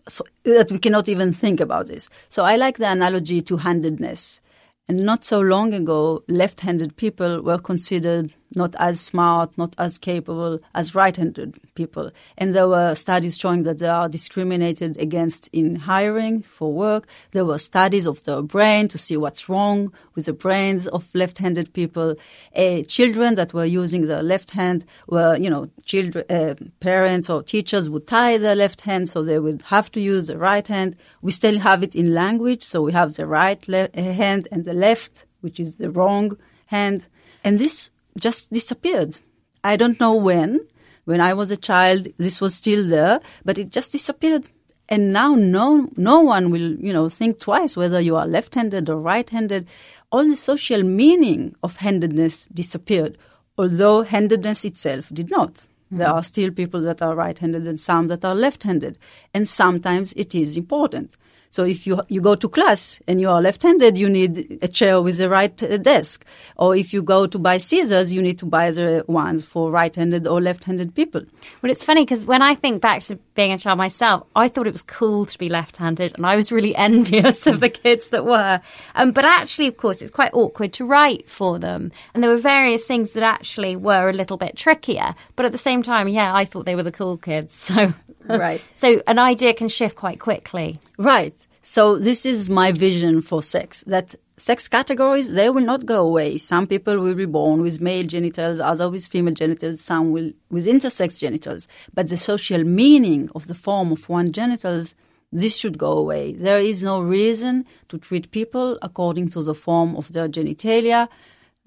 so 0.08 0.24
that 0.42 0.72
we 0.72 0.78
cannot 0.78 1.08
even 1.08 1.32
think 1.32 1.60
about 1.60 1.86
this. 1.86 2.08
So 2.28 2.44
I 2.44 2.56
like 2.56 2.78
the 2.78 2.90
analogy 2.90 3.42
to 3.42 3.56
handedness. 3.58 4.40
And 4.88 5.04
not 5.04 5.24
so 5.24 5.40
long 5.40 5.74
ago, 5.74 6.22
left-handed 6.28 6.96
people 6.96 7.42
were 7.42 7.58
considered 7.58 8.32
not 8.54 8.74
as 8.78 9.00
smart, 9.00 9.56
not 9.58 9.74
as 9.78 9.98
capable 9.98 10.60
as 10.74 10.94
right-handed 10.94 11.58
people. 11.74 12.10
And 12.38 12.54
there 12.54 12.68
were 12.68 12.94
studies 12.94 13.36
showing 13.36 13.64
that 13.64 13.78
they 13.78 13.88
are 13.88 14.08
discriminated 14.08 14.96
against 14.98 15.48
in 15.52 15.76
hiring 15.76 16.42
for 16.42 16.72
work. 16.72 17.06
There 17.32 17.44
were 17.44 17.58
studies 17.58 18.06
of 18.06 18.22
the 18.22 18.42
brain 18.42 18.88
to 18.88 18.98
see 18.98 19.16
what's 19.16 19.48
wrong 19.48 19.92
with 20.14 20.26
the 20.26 20.32
brains 20.32 20.86
of 20.88 21.08
left-handed 21.14 21.72
people. 21.72 22.16
Uh, 22.54 22.82
children 22.82 23.34
that 23.34 23.52
were 23.52 23.64
using 23.64 24.06
their 24.06 24.22
left 24.22 24.52
hand 24.52 24.84
were, 25.08 25.36
you 25.36 25.50
know, 25.50 25.68
children, 25.84 26.24
uh, 26.30 26.54
parents 26.80 27.28
or 27.28 27.42
teachers 27.42 27.90
would 27.90 28.06
tie 28.06 28.38
their 28.38 28.54
left 28.54 28.82
hand, 28.82 29.08
so 29.08 29.22
they 29.22 29.38
would 29.38 29.62
have 29.62 29.90
to 29.92 30.00
use 30.00 30.28
the 30.28 30.38
right 30.38 30.66
hand. 30.68 30.96
We 31.20 31.32
still 31.32 31.58
have 31.58 31.82
it 31.82 31.94
in 31.94 32.14
language, 32.14 32.62
so 32.62 32.82
we 32.82 32.92
have 32.92 33.14
the 33.14 33.26
right 33.26 33.66
le- 33.68 33.90
hand 33.94 34.48
and 34.50 34.64
the 34.64 34.74
left, 34.74 35.24
which 35.40 35.58
is 35.60 35.76
the 35.76 35.90
wrong 35.90 36.36
hand. 36.66 37.08
And 37.44 37.58
this 37.58 37.90
just 38.16 38.52
disappeared. 38.52 39.18
I 39.62 39.76
don't 39.76 40.00
know 40.00 40.14
when. 40.14 40.66
When 41.04 41.20
I 41.20 41.34
was 41.34 41.50
a 41.50 41.56
child, 41.56 42.08
this 42.18 42.40
was 42.40 42.54
still 42.54 42.86
there, 42.86 43.20
but 43.44 43.58
it 43.58 43.70
just 43.70 43.92
disappeared. 43.92 44.48
And 44.88 45.12
now 45.12 45.34
no, 45.34 45.88
no 45.96 46.20
one 46.20 46.50
will, 46.50 46.76
you 46.76 46.92
know, 46.92 47.08
think 47.08 47.40
twice 47.40 47.76
whether 47.76 48.00
you 48.00 48.16
are 48.16 48.26
left-handed 48.26 48.88
or 48.88 49.00
right-handed. 49.00 49.66
All 50.10 50.24
the 50.24 50.36
social 50.36 50.82
meaning 50.82 51.56
of 51.62 51.76
handedness 51.76 52.46
disappeared, 52.46 53.18
although 53.58 54.02
handedness 54.02 54.64
itself 54.64 55.08
did 55.12 55.30
not. 55.30 55.54
Mm-hmm. 55.54 55.96
There 55.98 56.08
are 56.08 56.22
still 56.22 56.50
people 56.50 56.80
that 56.82 57.02
are 57.02 57.14
right-handed 57.14 57.66
and 57.66 57.78
some 57.78 58.08
that 58.08 58.24
are 58.24 58.34
left-handed. 58.34 58.98
And 59.34 59.48
sometimes 59.48 60.12
it 60.14 60.34
is 60.34 60.56
important. 60.56 61.16
So 61.56 61.64
if 61.64 61.86
you 61.86 62.02
you 62.08 62.20
go 62.20 62.34
to 62.34 62.50
class 62.50 63.00
and 63.08 63.18
you 63.18 63.30
are 63.30 63.40
left-handed, 63.40 63.96
you 63.96 64.10
need 64.10 64.58
a 64.60 64.68
chair 64.68 65.00
with 65.00 65.18
a 65.22 65.28
right 65.30 65.62
uh, 65.62 65.78
desk. 65.78 66.26
Or 66.58 66.76
if 66.76 66.92
you 66.92 67.02
go 67.02 67.26
to 67.26 67.38
buy 67.38 67.56
scissors, 67.56 68.12
you 68.12 68.20
need 68.20 68.38
to 68.40 68.44
buy 68.44 68.70
the 68.72 69.06
ones 69.08 69.42
for 69.42 69.70
right-handed 69.70 70.26
or 70.26 70.42
left-handed 70.42 70.94
people. 70.94 71.22
Well, 71.62 71.72
it's 71.72 71.82
funny 71.82 72.04
because 72.04 72.26
when 72.26 72.42
I 72.42 72.56
think 72.56 72.82
back 72.82 73.00
to 73.04 73.16
being 73.34 73.52
a 73.52 73.58
child 73.58 73.78
myself, 73.78 74.26
I 74.36 74.48
thought 74.48 74.66
it 74.66 74.74
was 74.74 74.82
cool 74.82 75.24
to 75.24 75.38
be 75.38 75.48
left-handed, 75.48 76.16
and 76.16 76.26
I 76.26 76.36
was 76.36 76.52
really 76.52 76.76
envious 76.88 77.46
of 77.46 77.60
the 77.60 77.70
kids 77.70 78.10
that 78.10 78.26
were. 78.26 78.60
Um, 78.94 79.12
but 79.12 79.24
actually, 79.24 79.68
of 79.68 79.78
course, 79.78 80.02
it's 80.02 80.10
quite 80.10 80.34
awkward 80.34 80.74
to 80.74 80.84
write 80.84 81.26
for 81.26 81.58
them, 81.58 81.90
and 82.12 82.22
there 82.22 82.30
were 82.30 82.36
various 82.36 82.86
things 82.86 83.14
that 83.14 83.22
actually 83.22 83.76
were 83.76 84.10
a 84.10 84.12
little 84.12 84.36
bit 84.36 84.56
trickier. 84.58 85.14
But 85.36 85.46
at 85.46 85.52
the 85.52 85.64
same 85.68 85.82
time, 85.82 86.06
yeah, 86.08 86.34
I 86.34 86.44
thought 86.44 86.66
they 86.66 86.76
were 86.76 86.82
the 86.82 86.92
cool 86.92 87.16
kids. 87.16 87.72
So 87.76 87.94
right. 88.38 88.60
so 88.74 89.02
an 89.06 89.18
idea 89.18 89.54
can 89.54 89.68
shift 89.68 89.96
quite 89.96 90.18
quickly. 90.20 90.80
Right. 90.98 91.45
So 91.68 91.98
this 91.98 92.24
is 92.24 92.48
my 92.48 92.70
vision 92.70 93.22
for 93.22 93.42
sex, 93.42 93.82
that 93.88 94.14
sex 94.36 94.68
categories, 94.68 95.32
they 95.32 95.50
will 95.50 95.64
not 95.64 95.84
go 95.84 96.06
away. 96.06 96.38
Some 96.38 96.68
people 96.68 97.00
will 97.00 97.16
be 97.16 97.26
born 97.26 97.60
with 97.60 97.80
male 97.80 98.06
genitals, 98.06 98.60
others 98.60 98.92
with 98.92 99.06
female 99.08 99.34
genitals, 99.34 99.80
some 99.80 100.12
will 100.12 100.30
with 100.48 100.66
intersex 100.66 101.18
genitals. 101.18 101.66
But 101.92 102.06
the 102.06 102.16
social 102.16 102.62
meaning 102.62 103.30
of 103.34 103.48
the 103.48 103.54
form 103.54 103.90
of 103.90 104.08
one 104.08 104.30
genitals, 104.30 104.94
this 105.32 105.56
should 105.56 105.76
go 105.76 105.98
away. 105.98 106.34
There 106.34 106.60
is 106.60 106.84
no 106.84 107.00
reason 107.00 107.64
to 107.88 107.98
treat 107.98 108.30
people 108.30 108.78
according 108.80 109.30
to 109.30 109.42
the 109.42 109.54
form 109.54 109.96
of 109.96 110.12
their 110.12 110.28
genitalia 110.28 111.08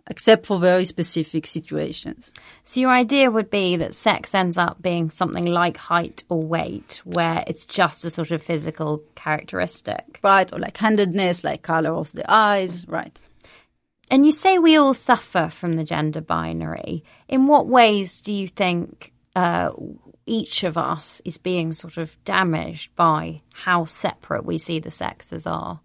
except 0.10 0.48
for 0.48 0.58
very 0.58 0.86
specific 0.86 1.46
situations. 1.46 2.34
So, 2.64 2.82
your 2.82 2.90
idea 2.90 3.32
would 3.32 3.50
be 3.50 3.78
that 3.78 3.94
sex 3.94 4.34
ends 4.34 4.58
up 4.58 4.82
being 4.82 5.10
something 5.10 5.46
like 5.46 5.78
height 5.78 6.24
or 6.30 6.42
weight, 6.42 7.02
where 7.04 7.44
it's 7.48 7.66
just 7.66 8.04
a 8.04 8.10
sort 8.10 8.32
of 8.32 8.44
physical 8.44 9.04
characteristic. 9.16 10.20
Right, 10.24 10.52
or 10.52 10.60
like 10.60 10.78
handedness, 10.78 11.44
like 11.44 11.62
color 11.62 11.92
of 11.92 12.12
the 12.12 12.30
eyes, 12.30 12.88
right. 12.88 13.20
And 14.12 14.26
you 14.26 14.32
say 14.32 14.58
we 14.58 14.76
all 14.76 14.96
suffer 14.96 15.50
from 15.50 15.74
the 15.74 15.84
gender 15.84 16.22
binary. 16.22 17.04
In 17.28 17.46
what 17.46 17.68
ways 17.68 18.22
do 18.22 18.34
you 18.34 18.48
think 18.48 19.14
uh, 19.36 19.72
each 20.26 20.64
of 20.64 20.78
us 20.78 21.22
is 21.26 21.38
being 21.38 21.74
sort 21.74 21.98
of 21.98 22.18
damaged 22.26 22.96
by 22.96 23.42
how 23.54 23.86
separate 23.86 24.46
we 24.46 24.58
see 24.58 24.80
the 24.80 24.90
sexes 24.90 25.46
are? 25.46 25.80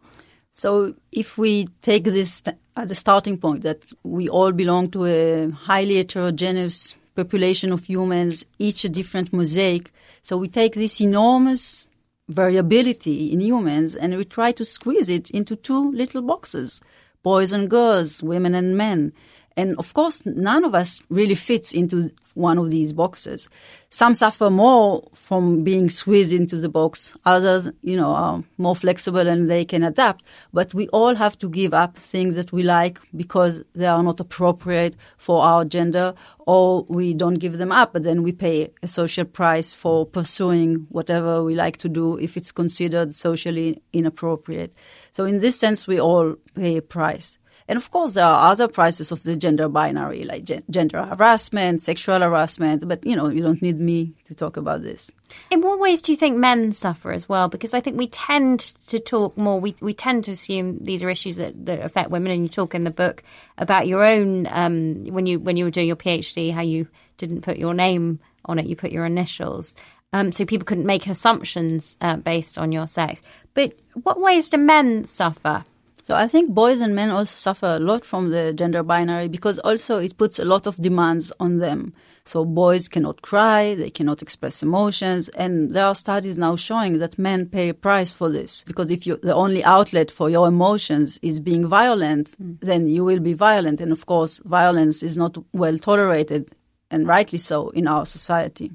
So, 0.52 0.94
if 1.12 1.36
we 1.36 1.66
take 1.82 2.04
this 2.04 2.42
as 2.76 2.90
a 2.90 2.94
starting 2.94 3.38
point 3.38 3.62
that 3.62 3.92
we 4.02 4.28
all 4.28 4.52
belong 4.52 4.90
to 4.90 5.04
a 5.04 5.50
highly 5.50 5.96
heterogeneous 5.96 6.94
population 7.14 7.72
of 7.72 7.84
humans, 7.84 8.46
each 8.58 8.84
a 8.84 8.88
different 8.88 9.32
mosaic, 9.32 9.92
so 10.22 10.36
we 10.36 10.48
take 10.48 10.74
this 10.74 11.00
enormous 11.00 11.86
variability 12.28 13.32
in 13.32 13.40
humans 13.40 13.94
and 13.94 14.16
we 14.16 14.24
try 14.24 14.50
to 14.50 14.64
squeeze 14.64 15.10
it 15.10 15.30
into 15.30 15.54
two 15.56 15.92
little 15.92 16.22
boxes 16.22 16.82
boys 17.22 17.52
and 17.52 17.70
girls, 17.70 18.22
women 18.22 18.54
and 18.54 18.76
men. 18.76 19.10
And 19.56 19.76
of 19.78 19.94
course, 19.94 20.26
none 20.26 20.64
of 20.64 20.74
us 20.74 21.00
really 21.08 21.36
fits 21.36 21.72
into 21.72 22.10
one 22.34 22.58
of 22.58 22.70
these 22.70 22.92
boxes. 22.92 23.48
Some 23.90 24.14
suffer 24.14 24.50
more 24.50 25.08
from 25.14 25.62
being 25.62 25.88
squeezed 25.88 26.32
into 26.32 26.58
the 26.58 26.68
box. 26.68 27.16
Others, 27.24 27.70
you 27.82 27.96
know, 27.96 28.10
are 28.10 28.42
more 28.58 28.74
flexible 28.74 29.28
and 29.28 29.48
they 29.48 29.64
can 29.64 29.84
adapt. 29.84 30.24
But 30.52 30.74
we 30.74 30.88
all 30.88 31.14
have 31.14 31.38
to 31.38 31.48
give 31.48 31.72
up 31.72 31.96
things 31.96 32.34
that 32.34 32.50
we 32.50 32.64
like 32.64 32.98
because 33.14 33.62
they 33.74 33.86
are 33.86 34.02
not 34.02 34.18
appropriate 34.18 34.96
for 35.16 35.42
our 35.42 35.64
gender 35.64 36.14
or 36.40 36.84
we 36.88 37.14
don't 37.14 37.34
give 37.34 37.58
them 37.58 37.70
up, 37.70 37.92
but 37.92 38.02
then 38.02 38.24
we 38.24 38.32
pay 38.32 38.72
a 38.82 38.88
social 38.88 39.24
price 39.24 39.72
for 39.72 40.04
pursuing 40.04 40.86
whatever 40.88 41.44
we 41.44 41.54
like 41.54 41.76
to 41.78 41.88
do 41.88 42.18
if 42.18 42.36
it's 42.36 42.50
considered 42.50 43.14
socially 43.14 43.80
inappropriate. 43.92 44.74
So 45.12 45.24
in 45.24 45.38
this 45.38 45.58
sense, 45.58 45.86
we 45.86 46.00
all 46.00 46.34
pay 46.56 46.78
a 46.78 46.82
price. 46.82 47.38
And 47.66 47.78
of 47.78 47.90
course, 47.90 48.14
there 48.14 48.24
are 48.26 48.50
other 48.50 48.68
prices 48.68 49.10
of 49.10 49.22
the 49.22 49.36
gender 49.36 49.68
binary, 49.68 50.24
like 50.24 50.44
gen- 50.44 50.64
gender 50.68 51.02
harassment, 51.02 51.80
sexual 51.80 52.20
harassment. 52.20 52.86
But 52.86 53.06
you 53.06 53.16
know, 53.16 53.28
you 53.28 53.42
don't 53.42 53.62
need 53.62 53.80
me 53.80 54.14
to 54.24 54.34
talk 54.34 54.56
about 54.56 54.82
this. 54.82 55.10
In 55.50 55.62
what 55.62 55.80
ways 55.80 56.02
do 56.02 56.12
you 56.12 56.18
think 56.18 56.36
men 56.36 56.72
suffer 56.72 57.10
as 57.10 57.28
well? 57.28 57.48
Because 57.48 57.72
I 57.72 57.80
think 57.80 57.96
we 57.96 58.08
tend 58.08 58.60
to 58.88 59.00
talk 59.00 59.36
more. 59.38 59.60
We 59.60 59.74
we 59.80 59.94
tend 59.94 60.24
to 60.24 60.32
assume 60.32 60.78
these 60.80 61.02
are 61.02 61.08
issues 61.08 61.36
that, 61.36 61.64
that 61.64 61.80
affect 61.80 62.10
women. 62.10 62.32
And 62.32 62.42
you 62.42 62.48
talk 62.48 62.74
in 62.74 62.84
the 62.84 62.90
book 62.90 63.22
about 63.56 63.86
your 63.86 64.04
own 64.04 64.46
um, 64.50 65.04
when 65.06 65.24
you 65.26 65.38
when 65.40 65.56
you 65.56 65.64
were 65.64 65.70
doing 65.70 65.86
your 65.86 65.96
PhD, 65.96 66.52
how 66.52 66.62
you 66.62 66.86
didn't 67.16 67.42
put 67.42 67.56
your 67.56 67.72
name 67.72 68.20
on 68.44 68.58
it, 68.58 68.66
you 68.66 68.76
put 68.76 68.92
your 68.92 69.06
initials. 69.06 69.74
Um, 70.12 70.30
so 70.30 70.44
people 70.44 70.64
couldn't 70.64 70.86
make 70.86 71.06
assumptions 71.06 71.96
uh, 72.00 72.16
based 72.16 72.56
on 72.56 72.70
your 72.70 72.86
sex. 72.86 73.20
But 73.54 73.72
what 74.02 74.20
ways 74.20 74.50
do 74.50 74.58
men 74.58 75.06
suffer? 75.06 75.64
So 76.04 76.14
I 76.14 76.28
think 76.28 76.50
boys 76.50 76.82
and 76.82 76.94
men 76.94 77.08
also 77.08 77.34
suffer 77.34 77.64
a 77.66 77.78
lot 77.78 78.04
from 78.04 78.28
the 78.28 78.52
gender 78.52 78.82
binary 78.82 79.26
because 79.26 79.58
also 79.60 79.96
it 79.96 80.18
puts 80.18 80.38
a 80.38 80.44
lot 80.44 80.66
of 80.66 80.76
demands 80.76 81.32
on 81.40 81.60
them. 81.60 81.94
So 82.26 82.44
boys 82.44 82.88
cannot 82.88 83.22
cry, 83.22 83.74
they 83.74 83.88
cannot 83.88 84.20
express 84.20 84.62
emotions, 84.62 85.30
and 85.30 85.72
there 85.72 85.86
are 85.86 85.94
studies 85.94 86.36
now 86.36 86.56
showing 86.56 86.98
that 86.98 87.18
men 87.18 87.46
pay 87.46 87.70
a 87.70 87.74
price 87.74 88.10
for 88.10 88.28
this 88.28 88.64
because 88.64 88.90
if 88.90 89.06
you, 89.06 89.16
the 89.22 89.34
only 89.34 89.64
outlet 89.64 90.10
for 90.10 90.28
your 90.28 90.46
emotions 90.46 91.18
is 91.22 91.40
being 91.40 91.66
violent, 91.66 92.34
mm. 92.38 92.58
then 92.60 92.86
you 92.86 93.02
will 93.02 93.20
be 93.20 93.32
violent, 93.32 93.80
and 93.80 93.90
of 93.90 94.04
course, 94.04 94.40
violence 94.44 95.02
is 95.02 95.16
not 95.16 95.38
well 95.54 95.78
tolerated, 95.78 96.50
and 96.90 97.08
rightly 97.08 97.38
so 97.38 97.70
in 97.70 97.86
our 97.86 98.04
society. 98.04 98.70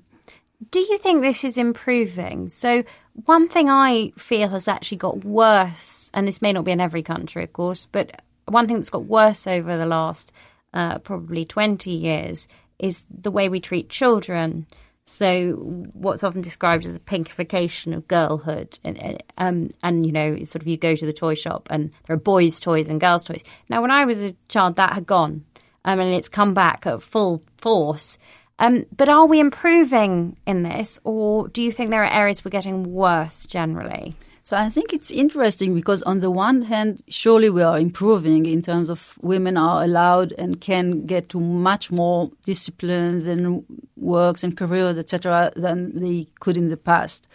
Do 0.71 0.79
you 0.79 0.97
think 0.97 1.21
this 1.21 1.43
is 1.43 1.57
improving? 1.57 2.49
So 2.49 2.83
one 3.25 3.49
thing 3.49 3.69
I 3.69 4.11
feel 4.17 4.49
has 4.49 4.67
actually 4.67 4.99
got 4.99 5.25
worse, 5.25 6.11
and 6.13 6.27
this 6.27 6.41
may 6.41 6.53
not 6.53 6.65
be 6.65 6.71
in 6.71 6.79
every 6.79 7.03
country, 7.03 7.43
of 7.43 7.53
course, 7.53 7.87
but 7.91 8.21
one 8.45 8.67
thing 8.67 8.77
that's 8.77 8.89
got 8.89 9.05
worse 9.05 9.47
over 9.47 9.77
the 9.77 9.85
last 9.85 10.31
uh, 10.73 10.99
probably 10.99 11.45
20 11.45 11.89
years 11.89 12.47
is 12.77 13.05
the 13.09 13.31
way 13.31 13.49
we 13.49 13.59
treat 13.59 13.89
children. 13.89 14.67
So, 15.05 15.53
what's 15.93 16.23
often 16.23 16.41
described 16.41 16.85
as 16.85 16.95
a 16.95 16.99
pinkification 16.99 17.95
of 17.95 18.07
girlhood, 18.07 18.77
and, 18.83 19.23
um, 19.39 19.71
and 19.81 20.05
you 20.05 20.11
know, 20.11 20.43
sort 20.43 20.61
of 20.61 20.67
you 20.67 20.77
go 20.77 20.95
to 20.95 21.05
the 21.05 21.13
toy 21.13 21.33
shop 21.33 21.67
and 21.71 21.91
there 22.05 22.15
are 22.15 22.19
boys' 22.19 22.59
toys 22.59 22.89
and 22.89 23.01
girls' 23.01 23.25
toys. 23.25 23.41
Now, 23.69 23.81
when 23.81 23.89
I 23.89 24.05
was 24.05 24.21
a 24.21 24.35
child, 24.49 24.75
that 24.75 24.93
had 24.93 25.07
gone, 25.07 25.45
um, 25.83 25.99
and 25.99 26.13
it's 26.13 26.29
come 26.29 26.53
back 26.53 26.85
at 26.85 27.01
full 27.01 27.43
force. 27.57 28.19
Um, 28.59 28.85
but 28.95 29.07
are 29.07 29.25
we 29.25 29.39
improving 29.39 30.37
in 30.45 30.63
this, 30.63 30.99
or 31.05 31.47
do 31.47 31.63
you 31.63 31.71
think 31.71 31.89
there 31.89 32.03
are 32.03 32.11
areas 32.11 32.43
we're 32.43 32.51
getting 32.51 32.93
worse 32.93 33.45
generally? 33.45 34.15
So 34.43 34.57
I 34.57 34.69
think 34.69 34.93
it's 34.93 35.11
interesting 35.11 35.75
because 35.75 36.01
on 36.03 36.19
the 36.19 36.31
one 36.31 36.63
hand, 36.63 37.03
surely 37.07 37.49
we 37.49 37.61
are 37.61 37.79
improving 37.79 38.47
in 38.47 38.61
terms 38.61 38.89
of 38.89 39.15
women 39.21 39.57
are 39.57 39.83
allowed 39.83 40.33
and 40.39 40.59
can 40.59 41.05
get 41.05 41.29
to 41.29 41.39
much 41.39 41.91
more 41.91 42.31
disciplines 42.45 43.27
and 43.27 43.63
works 43.95 44.43
and 44.43 44.57
careers, 44.57 44.97
etc., 44.97 45.53
than 45.55 45.99
they 45.99 46.27
could 46.39 46.57
in 46.57 46.69
the 46.69 46.77
past. 46.77 47.27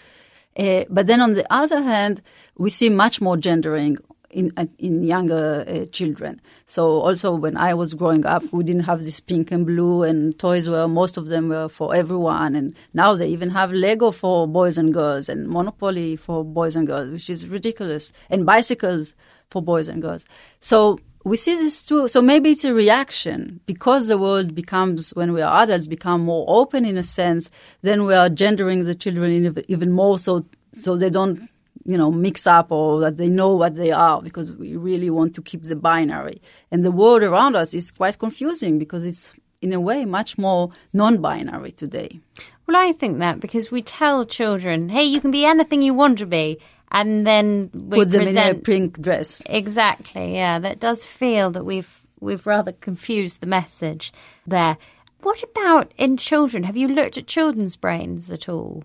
Uh, 0.58 0.84
but 0.90 1.06
then 1.06 1.20
on 1.20 1.34
the 1.34 1.46
other 1.52 1.82
hand, 1.82 2.20
we 2.58 2.68
see 2.68 2.90
much 2.90 3.20
more 3.20 3.36
gendering 3.36 3.96
in 4.34 4.52
in 4.78 5.02
younger 5.02 5.64
uh, 5.66 5.86
children. 5.86 6.40
So 6.66 7.00
also 7.00 7.34
when 7.34 7.56
I 7.56 7.72
was 7.74 7.94
growing 7.94 8.26
up, 8.26 8.42
we 8.52 8.64
didn't 8.64 8.84
have 8.84 9.00
this 9.04 9.20
pink 9.20 9.50
and 9.52 9.64
blue, 9.64 10.02
and 10.02 10.38
toys 10.38 10.68
were 10.68 10.88
most 10.88 11.16
of 11.16 11.26
them 11.26 11.48
were 11.48 11.68
for 11.68 11.94
everyone. 11.94 12.54
And 12.54 12.74
now 12.92 13.14
they 13.14 13.28
even 13.28 13.50
have 13.50 13.72
Lego 13.72 14.10
for 14.10 14.46
boys 14.46 14.76
and 14.76 14.92
girls, 14.92 15.28
and 15.28 15.48
Monopoly 15.48 16.16
for 16.16 16.44
boys 16.44 16.76
and 16.76 16.86
girls, 16.86 17.10
which 17.10 17.30
is 17.30 17.46
ridiculous, 17.46 18.12
and 18.28 18.44
bicycles 18.44 19.14
for 19.50 19.62
boys 19.62 19.88
and 19.88 20.02
girls. 20.02 20.24
So 20.60 20.98
we 21.24 21.36
see 21.36 21.54
this 21.54 21.82
too. 21.82 22.08
So 22.08 22.20
maybe 22.20 22.50
it's 22.50 22.64
a 22.64 22.74
reaction 22.74 23.60
because 23.64 24.08
the 24.08 24.18
world 24.18 24.54
becomes, 24.54 25.10
when 25.14 25.32
we 25.32 25.40
are 25.40 25.62
adults, 25.62 25.86
become 25.86 26.20
more 26.20 26.44
open 26.48 26.84
in 26.84 26.98
a 26.98 27.02
sense. 27.02 27.50
Then 27.80 28.04
we 28.04 28.14
are 28.14 28.28
gendering 28.28 28.84
the 28.84 28.94
children 28.94 29.54
even 29.68 29.90
more, 29.92 30.18
so 30.18 30.44
so 30.74 30.96
they 30.96 31.10
don't 31.10 31.48
you 31.84 31.98
know, 31.98 32.10
mix 32.10 32.46
up 32.46 32.72
or 32.72 33.00
that 33.00 33.16
they 33.16 33.28
know 33.28 33.54
what 33.54 33.76
they 33.76 33.90
are 33.90 34.22
because 34.22 34.52
we 34.52 34.76
really 34.76 35.10
want 35.10 35.34
to 35.34 35.42
keep 35.42 35.64
the 35.64 35.76
binary. 35.76 36.40
And 36.70 36.84
the 36.84 36.90
world 36.90 37.22
around 37.22 37.56
us 37.56 37.74
is 37.74 37.90
quite 37.90 38.18
confusing 38.18 38.78
because 38.78 39.04
it's, 39.04 39.34
in 39.60 39.72
a 39.72 39.80
way, 39.80 40.04
much 40.04 40.38
more 40.38 40.70
non 40.92 41.18
binary 41.18 41.72
today. 41.72 42.20
Well, 42.66 42.76
I 42.76 42.92
think 42.92 43.18
that 43.18 43.40
because 43.40 43.70
we 43.70 43.82
tell 43.82 44.24
children, 44.24 44.88
hey, 44.88 45.04
you 45.04 45.20
can 45.20 45.30
be 45.30 45.44
anything 45.44 45.82
you 45.82 45.94
want 45.94 46.18
to 46.18 46.26
be. 46.26 46.58
And 46.90 47.26
then 47.26 47.70
we 47.74 47.98
put 47.98 48.10
them 48.10 48.22
present... 48.22 48.48
in 48.48 48.56
a 48.56 48.58
pink 48.58 49.00
dress. 49.00 49.42
Exactly, 49.46 50.34
yeah. 50.34 50.60
That 50.60 50.78
does 50.78 51.04
feel 51.04 51.50
that 51.50 51.64
we've 51.64 52.02
we've 52.20 52.46
rather 52.46 52.72
confused 52.72 53.40
the 53.40 53.46
message 53.46 54.12
there. 54.46 54.78
What 55.22 55.42
about 55.42 55.92
in 55.96 56.16
children? 56.16 56.62
Have 56.64 56.76
you 56.76 56.88
looked 56.88 57.18
at 57.18 57.26
children's 57.26 57.76
brains 57.76 58.30
at 58.30 58.48
all? 58.48 58.84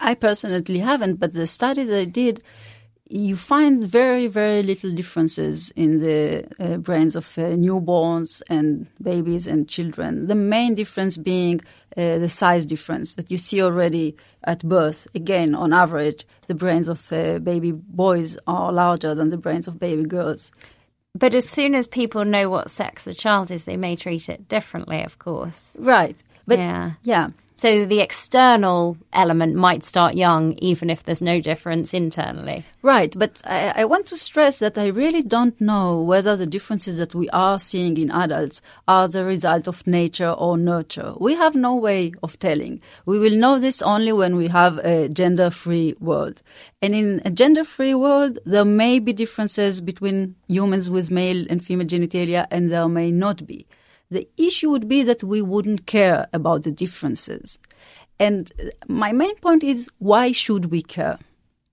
I 0.00 0.14
personally 0.14 0.78
haven't, 0.78 1.16
but 1.16 1.32
the 1.32 1.46
studies 1.46 1.90
I 1.90 2.04
did, 2.04 2.42
you 3.08 3.36
find 3.36 3.84
very, 3.84 4.26
very 4.26 4.62
little 4.62 4.94
differences 4.94 5.70
in 5.72 5.98
the 5.98 6.46
uh, 6.58 6.78
brains 6.78 7.14
of 7.16 7.26
uh, 7.38 7.42
newborns 7.42 8.42
and 8.48 8.86
babies 9.00 9.46
and 9.46 9.68
children. 9.68 10.26
The 10.26 10.34
main 10.34 10.74
difference 10.74 11.16
being 11.16 11.60
uh, 11.96 12.18
the 12.18 12.28
size 12.28 12.66
difference 12.66 13.14
that 13.14 13.30
you 13.30 13.38
see 13.38 13.62
already 13.62 14.16
at 14.44 14.60
birth. 14.60 15.06
Again, 15.14 15.54
on 15.54 15.72
average, 15.72 16.26
the 16.48 16.54
brains 16.54 16.88
of 16.88 17.12
uh, 17.12 17.38
baby 17.38 17.72
boys 17.72 18.36
are 18.46 18.72
larger 18.72 19.14
than 19.14 19.30
the 19.30 19.36
brains 19.36 19.68
of 19.68 19.78
baby 19.78 20.04
girls. 20.04 20.50
But 21.16 21.34
as 21.34 21.48
soon 21.48 21.74
as 21.74 21.86
people 21.86 22.24
know 22.24 22.50
what 22.50 22.70
sex 22.70 23.04
the 23.04 23.14
child 23.14 23.50
is, 23.50 23.64
they 23.64 23.76
may 23.76 23.94
treat 23.94 24.28
it 24.28 24.48
differently, 24.48 25.04
of 25.04 25.18
course. 25.18 25.70
Right. 25.78 26.16
But 26.46 26.58
yeah. 26.58 26.92
yeah. 27.04 27.28
So 27.56 27.86
the 27.86 28.00
external 28.00 28.98
element 29.12 29.54
might 29.54 29.84
start 29.84 30.14
young, 30.16 30.54
even 30.54 30.90
if 30.90 31.04
there's 31.04 31.22
no 31.22 31.40
difference 31.40 31.94
internally. 31.94 32.64
Right, 32.82 33.16
but 33.16 33.40
I, 33.44 33.72
I, 33.76 33.84
want 33.84 34.06
to 34.06 34.16
stress 34.16 34.58
that 34.58 34.76
I 34.76 34.88
really 34.88 35.22
don't 35.22 35.58
know 35.60 36.02
whether 36.02 36.34
the 36.34 36.46
differences 36.46 36.98
that 36.98 37.14
we 37.14 37.30
are 37.30 37.60
seeing 37.60 37.96
in 37.96 38.10
adults 38.10 38.60
are 38.88 39.06
the 39.06 39.24
result 39.24 39.68
of 39.68 39.86
nature 39.86 40.30
or 40.30 40.58
nurture. 40.58 41.14
We 41.20 41.34
have 41.34 41.54
no 41.54 41.76
way 41.76 42.12
of 42.24 42.40
telling. 42.40 42.82
We 43.06 43.20
will 43.20 43.36
know 43.36 43.60
this 43.60 43.82
only 43.82 44.12
when 44.12 44.34
we 44.34 44.48
have 44.48 44.78
a 44.78 45.08
gender 45.08 45.50
free 45.50 45.94
world. 46.00 46.42
And 46.82 46.92
in 46.92 47.22
a 47.24 47.30
gender 47.30 47.62
free 47.62 47.94
world, 47.94 48.36
there 48.44 48.64
may 48.64 48.98
be 48.98 49.12
differences 49.12 49.80
between 49.80 50.34
humans 50.48 50.90
with 50.90 51.12
male 51.12 51.46
and 51.48 51.64
female 51.64 51.86
genitalia, 51.86 52.48
and 52.50 52.72
there 52.72 52.88
may 52.88 53.12
not 53.12 53.46
be. 53.46 53.68
The 54.14 54.28
issue 54.36 54.70
would 54.70 54.86
be 54.86 55.02
that 55.02 55.24
we 55.24 55.42
wouldn't 55.42 55.86
care 55.86 56.28
about 56.32 56.62
the 56.62 56.70
differences. 56.70 57.58
And 58.20 58.52
my 58.86 59.10
main 59.10 59.34
point 59.38 59.64
is 59.64 59.90
why 59.98 60.30
should 60.30 60.66
we 60.66 60.82
care? 60.82 61.18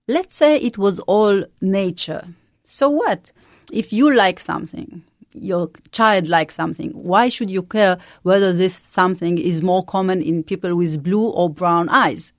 Let's 0.08 0.34
say 0.34 0.56
it 0.56 0.76
was 0.76 0.98
all 1.06 1.44
nature. 1.60 2.26
So 2.64 2.90
what? 2.90 3.30
If 3.70 3.92
you 3.92 4.12
like 4.12 4.40
something, 4.40 5.04
your 5.34 5.70
child 5.92 6.28
likes 6.28 6.56
something, 6.56 6.90
why 6.90 7.28
should 7.28 7.48
you 7.48 7.62
care 7.62 7.96
whether 8.24 8.52
this 8.52 8.74
something 8.74 9.38
is 9.38 9.62
more 9.62 9.84
common 9.84 10.20
in 10.20 10.42
people 10.42 10.74
with 10.74 11.00
blue 11.00 11.28
or 11.28 11.48
brown 11.48 11.88
eyes? 11.90 12.32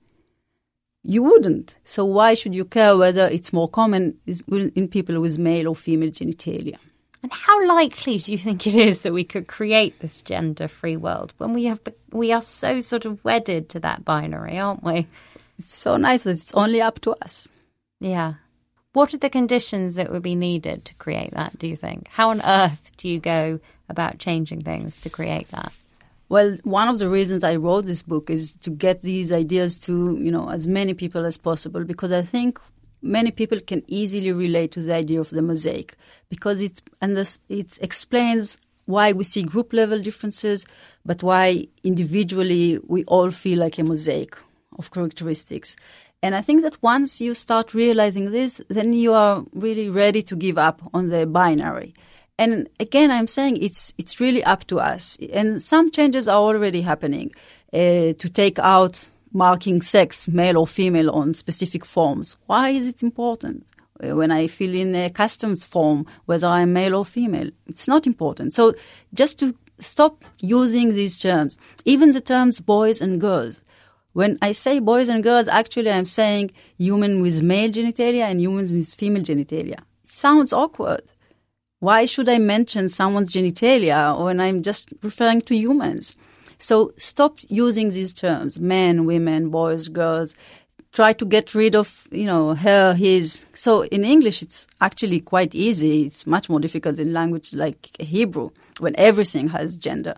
You 1.02 1.22
wouldn't. 1.22 1.76
So 1.84 2.04
why 2.04 2.34
should 2.34 2.54
you 2.54 2.66
care 2.66 2.94
whether 2.94 3.26
it's 3.26 3.54
more 3.54 3.70
common 3.70 4.18
in 4.26 4.86
people 4.86 5.18
with 5.18 5.38
male 5.38 5.68
or 5.68 5.74
female 5.74 6.10
genitalia? 6.10 6.76
And 7.24 7.32
how 7.32 7.66
likely 7.66 8.18
do 8.18 8.32
you 8.32 8.36
think 8.36 8.66
it 8.66 8.74
is 8.74 9.00
that 9.00 9.14
we 9.14 9.24
could 9.24 9.48
create 9.48 9.98
this 9.98 10.20
gender-free 10.20 10.98
world 10.98 11.32
when 11.38 11.54
we 11.54 11.64
have 11.64 11.80
we 12.12 12.32
are 12.32 12.42
so 12.42 12.82
sort 12.82 13.06
of 13.06 13.24
wedded 13.24 13.70
to 13.70 13.80
that 13.80 14.04
binary, 14.04 14.58
aren't 14.58 14.84
we? 14.84 15.06
It's 15.58 15.74
so 15.74 15.96
nice 15.96 16.24
that 16.24 16.32
it's 16.32 16.52
only 16.52 16.82
up 16.82 17.00
to 17.00 17.12
us. 17.22 17.48
Yeah. 17.98 18.34
What 18.92 19.14
are 19.14 19.16
the 19.16 19.30
conditions 19.30 19.94
that 19.94 20.12
would 20.12 20.22
be 20.22 20.34
needed 20.34 20.84
to 20.84 20.94
create 20.96 21.32
that, 21.32 21.58
do 21.58 21.66
you 21.66 21.76
think? 21.76 22.08
How 22.08 22.28
on 22.28 22.42
earth 22.42 22.92
do 22.98 23.08
you 23.08 23.20
go 23.20 23.58
about 23.88 24.18
changing 24.18 24.60
things 24.60 25.00
to 25.00 25.08
create 25.08 25.50
that? 25.52 25.72
Well, 26.28 26.58
one 26.62 26.88
of 26.88 26.98
the 26.98 27.08
reasons 27.08 27.42
I 27.42 27.56
wrote 27.56 27.86
this 27.86 28.02
book 28.02 28.28
is 28.28 28.52
to 28.56 28.70
get 28.70 29.00
these 29.00 29.32
ideas 29.32 29.78
to, 29.86 30.18
you 30.20 30.30
know, 30.30 30.50
as 30.50 30.68
many 30.68 30.92
people 30.92 31.24
as 31.24 31.38
possible 31.38 31.84
because 31.84 32.12
I 32.12 32.20
think 32.20 32.60
many 33.04 33.30
people 33.30 33.60
can 33.60 33.82
easily 33.86 34.32
relate 34.32 34.72
to 34.72 34.80
the 34.80 34.94
idea 34.94 35.20
of 35.20 35.30
the 35.30 35.42
mosaic 35.42 35.94
because 36.28 36.62
it 36.62 36.82
it 37.48 37.78
explains 37.80 38.58
why 38.86 39.12
we 39.12 39.24
see 39.24 39.42
group 39.42 39.72
level 39.72 40.00
differences, 40.00 40.66
but 41.04 41.22
why 41.22 41.66
individually 41.82 42.78
we 42.86 43.04
all 43.04 43.30
feel 43.30 43.58
like 43.58 43.78
a 43.78 43.84
mosaic 43.84 44.36
of 44.78 44.90
characteristics. 44.90 45.76
And 46.22 46.34
I 46.34 46.40
think 46.40 46.62
that 46.62 46.82
once 46.82 47.20
you 47.20 47.34
start 47.34 47.74
realizing 47.74 48.30
this, 48.30 48.60
then 48.68 48.92
you 48.92 49.12
are 49.12 49.44
really 49.52 49.88
ready 49.90 50.22
to 50.22 50.36
give 50.36 50.58
up 50.58 50.80
on 50.94 51.10
the 51.10 51.26
binary. 51.26 51.94
And 52.38 52.68
again, 52.80 53.10
I'm 53.10 53.26
saying 53.26 53.58
it's 53.58 53.94
it's 53.98 54.20
really 54.20 54.42
up 54.42 54.64
to 54.66 54.80
us. 54.80 55.18
And 55.32 55.62
some 55.62 55.90
changes 55.90 56.26
are 56.26 56.40
already 56.40 56.80
happening 56.80 57.32
uh, 57.72 58.14
to 58.22 58.28
take 58.32 58.58
out 58.58 59.08
marking 59.34 59.82
sex, 59.82 60.28
male 60.28 60.56
or 60.56 60.66
female, 60.66 61.10
on 61.10 61.34
specific 61.34 61.84
forms. 61.84 62.36
Why 62.46 62.70
is 62.70 62.88
it 62.88 63.02
important? 63.02 63.66
Uh, 64.02 64.16
when 64.16 64.30
I 64.30 64.46
fill 64.46 64.74
in 64.74 64.94
a 64.94 65.10
customs 65.10 65.64
form, 65.64 66.06
whether 66.24 66.46
I'm 66.46 66.72
male 66.72 66.94
or 66.94 67.04
female, 67.04 67.50
it's 67.66 67.86
not 67.86 68.06
important. 68.06 68.54
So 68.54 68.74
just 69.12 69.38
to 69.40 69.54
stop 69.78 70.24
using 70.40 70.94
these 70.94 71.20
terms, 71.20 71.58
even 71.84 72.12
the 72.12 72.20
terms 72.20 72.60
boys 72.60 73.00
and 73.00 73.20
girls. 73.20 73.62
When 74.12 74.38
I 74.40 74.52
say 74.52 74.78
boys 74.78 75.08
and 75.08 75.22
girls, 75.22 75.48
actually 75.48 75.90
I'm 75.90 76.06
saying 76.06 76.52
human 76.78 77.20
with 77.20 77.42
male 77.42 77.70
genitalia 77.70 78.30
and 78.30 78.40
humans 78.40 78.72
with 78.72 78.94
female 78.94 79.24
genitalia. 79.24 79.78
It 80.04 80.10
sounds 80.10 80.52
awkward. 80.52 81.02
Why 81.80 82.06
should 82.06 82.28
I 82.28 82.38
mention 82.38 82.88
someone's 82.88 83.32
genitalia 83.32 84.18
when 84.24 84.40
I'm 84.40 84.62
just 84.62 84.88
referring 85.02 85.42
to 85.42 85.56
humans? 85.56 86.16
So 86.64 86.92
stop 86.96 87.40
using 87.48 87.90
these 87.90 88.14
terms, 88.14 88.58
men, 88.58 89.04
women, 89.04 89.50
boys, 89.50 89.88
girls. 89.88 90.34
Try 90.94 91.12
to 91.12 91.26
get 91.26 91.54
rid 91.54 91.74
of, 91.74 92.08
you 92.10 92.24
know, 92.24 92.54
her, 92.54 92.94
his. 92.94 93.44
So 93.52 93.84
in 93.84 94.02
English, 94.02 94.40
it's 94.40 94.66
actually 94.80 95.20
quite 95.20 95.54
easy. 95.54 96.06
It's 96.06 96.26
much 96.26 96.48
more 96.48 96.60
difficult 96.60 96.98
in 96.98 97.12
language 97.12 97.52
like 97.52 97.94
Hebrew 98.00 98.48
when 98.80 98.94
everything 98.96 99.48
has 99.48 99.76
gender. 99.76 100.14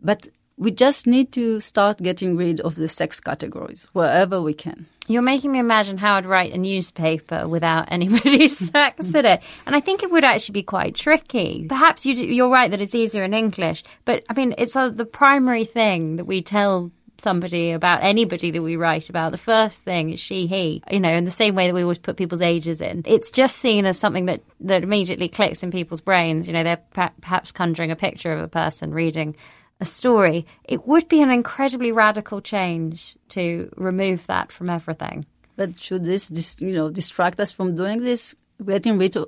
But 0.00 0.28
we 0.56 0.70
just 0.70 1.06
need 1.06 1.32
to 1.32 1.60
start 1.60 1.98
getting 1.98 2.36
rid 2.36 2.60
of 2.60 2.74
the 2.74 2.88
sex 2.88 3.20
categories 3.20 3.88
wherever 3.92 4.40
we 4.40 4.54
can. 4.54 4.86
You're 5.08 5.22
making 5.22 5.52
me 5.52 5.58
imagine 5.58 5.98
how 5.98 6.14
I'd 6.14 6.26
write 6.26 6.52
a 6.52 6.58
newspaper 6.58 7.48
without 7.48 7.88
anybody's 7.90 8.56
sex 8.70 9.14
in 9.14 9.24
it. 9.24 9.42
And 9.66 9.74
I 9.74 9.80
think 9.80 10.02
it 10.02 10.10
would 10.10 10.24
actually 10.24 10.52
be 10.52 10.62
quite 10.62 10.94
tricky. 10.94 11.66
Perhaps 11.68 12.06
you 12.06 12.44
are 12.44 12.50
right 12.50 12.70
that 12.70 12.80
it's 12.80 12.94
easier 12.94 13.24
in 13.24 13.34
English, 13.34 13.82
but 14.04 14.24
I 14.28 14.34
mean, 14.34 14.54
it's 14.58 14.76
uh, 14.76 14.90
the 14.90 15.04
primary 15.04 15.64
thing 15.64 16.16
that 16.16 16.24
we 16.24 16.42
tell 16.42 16.92
somebody 17.18 17.70
about 17.72 18.02
anybody 18.02 18.50
that 18.50 18.62
we 18.62 18.76
write 18.76 19.08
about, 19.08 19.32
the 19.32 19.38
first 19.38 19.84
thing 19.84 20.10
is 20.10 20.20
she, 20.20 20.46
he, 20.46 20.82
you 20.90 21.00
know, 21.00 21.10
in 21.10 21.24
the 21.24 21.30
same 21.30 21.54
way 21.54 21.68
that 21.68 21.74
we 21.74 21.82
always 21.82 21.98
put 21.98 22.16
people's 22.16 22.42
ages 22.42 22.80
in. 22.80 23.02
It's 23.06 23.30
just 23.30 23.58
seen 23.58 23.86
as 23.86 23.98
something 23.98 24.26
that, 24.26 24.42
that 24.60 24.82
immediately 24.82 25.28
clicks 25.28 25.62
in 25.62 25.70
people's 25.70 26.00
brains. 26.00 26.48
You 26.48 26.54
know, 26.54 26.64
they're 26.64 27.10
perhaps 27.20 27.52
conjuring 27.52 27.90
a 27.90 27.96
picture 27.96 28.32
of 28.32 28.40
a 28.40 28.48
person 28.48 28.92
reading 28.92 29.36
a 29.82 29.84
story, 29.84 30.46
it 30.64 30.80
would 30.88 31.06
be 31.08 31.20
an 31.20 31.30
incredibly 31.30 31.92
radical 32.04 32.40
change 32.40 33.16
to 33.34 33.44
remove 33.76 34.20
that 34.28 34.46
from 34.56 34.70
everything. 34.78 35.26
But 35.56 35.70
should 35.84 36.04
this, 36.04 36.28
this 36.28 36.48
you 36.60 36.72
know, 36.78 36.88
distract 37.00 37.38
us 37.44 37.52
from 37.52 37.68
doing 37.82 37.98
this? 38.10 38.34
Getting 38.64 38.96
rid 38.96 39.16
of, 39.16 39.26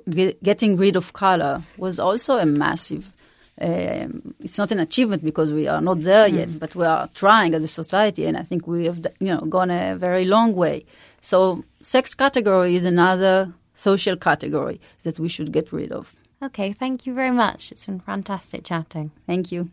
getting 0.49 0.77
rid 0.77 0.95
of 0.95 1.05
color 1.25 1.61
was 1.77 1.99
also 1.99 2.37
a 2.37 2.45
massive. 2.45 3.03
Um, 3.59 4.33
it's 4.45 4.57
not 4.57 4.71
an 4.71 4.79
achievement 4.79 5.21
because 5.23 5.51
we 5.59 5.67
are 5.67 5.81
not 5.81 5.99
there 6.01 6.27
mm. 6.29 6.37
yet, 6.39 6.59
but 6.63 6.71
we 6.79 6.85
are 6.85 7.09
trying 7.13 7.53
as 7.53 7.63
a 7.63 7.73
society, 7.81 8.25
and 8.25 8.37
I 8.37 8.43
think 8.43 8.61
we 8.65 8.85
have 8.85 8.99
you 9.19 9.31
know 9.33 9.41
gone 9.57 9.71
a 9.71 9.95
very 10.07 10.25
long 10.35 10.49
way. 10.55 10.85
So, 11.21 11.37
sex 11.81 12.15
category 12.15 12.75
is 12.79 12.85
another 12.85 13.53
social 13.73 14.15
category 14.15 14.79
that 15.03 15.19
we 15.19 15.29
should 15.29 15.51
get 15.51 15.67
rid 15.79 15.91
of. 15.91 16.15
Okay, 16.47 16.69
thank 16.73 17.05
you 17.05 17.13
very 17.13 17.35
much. 17.43 17.71
It's 17.71 17.85
been 17.85 17.99
fantastic 17.99 18.63
chatting. 18.63 19.11
Thank 19.27 19.51
you. 19.51 19.69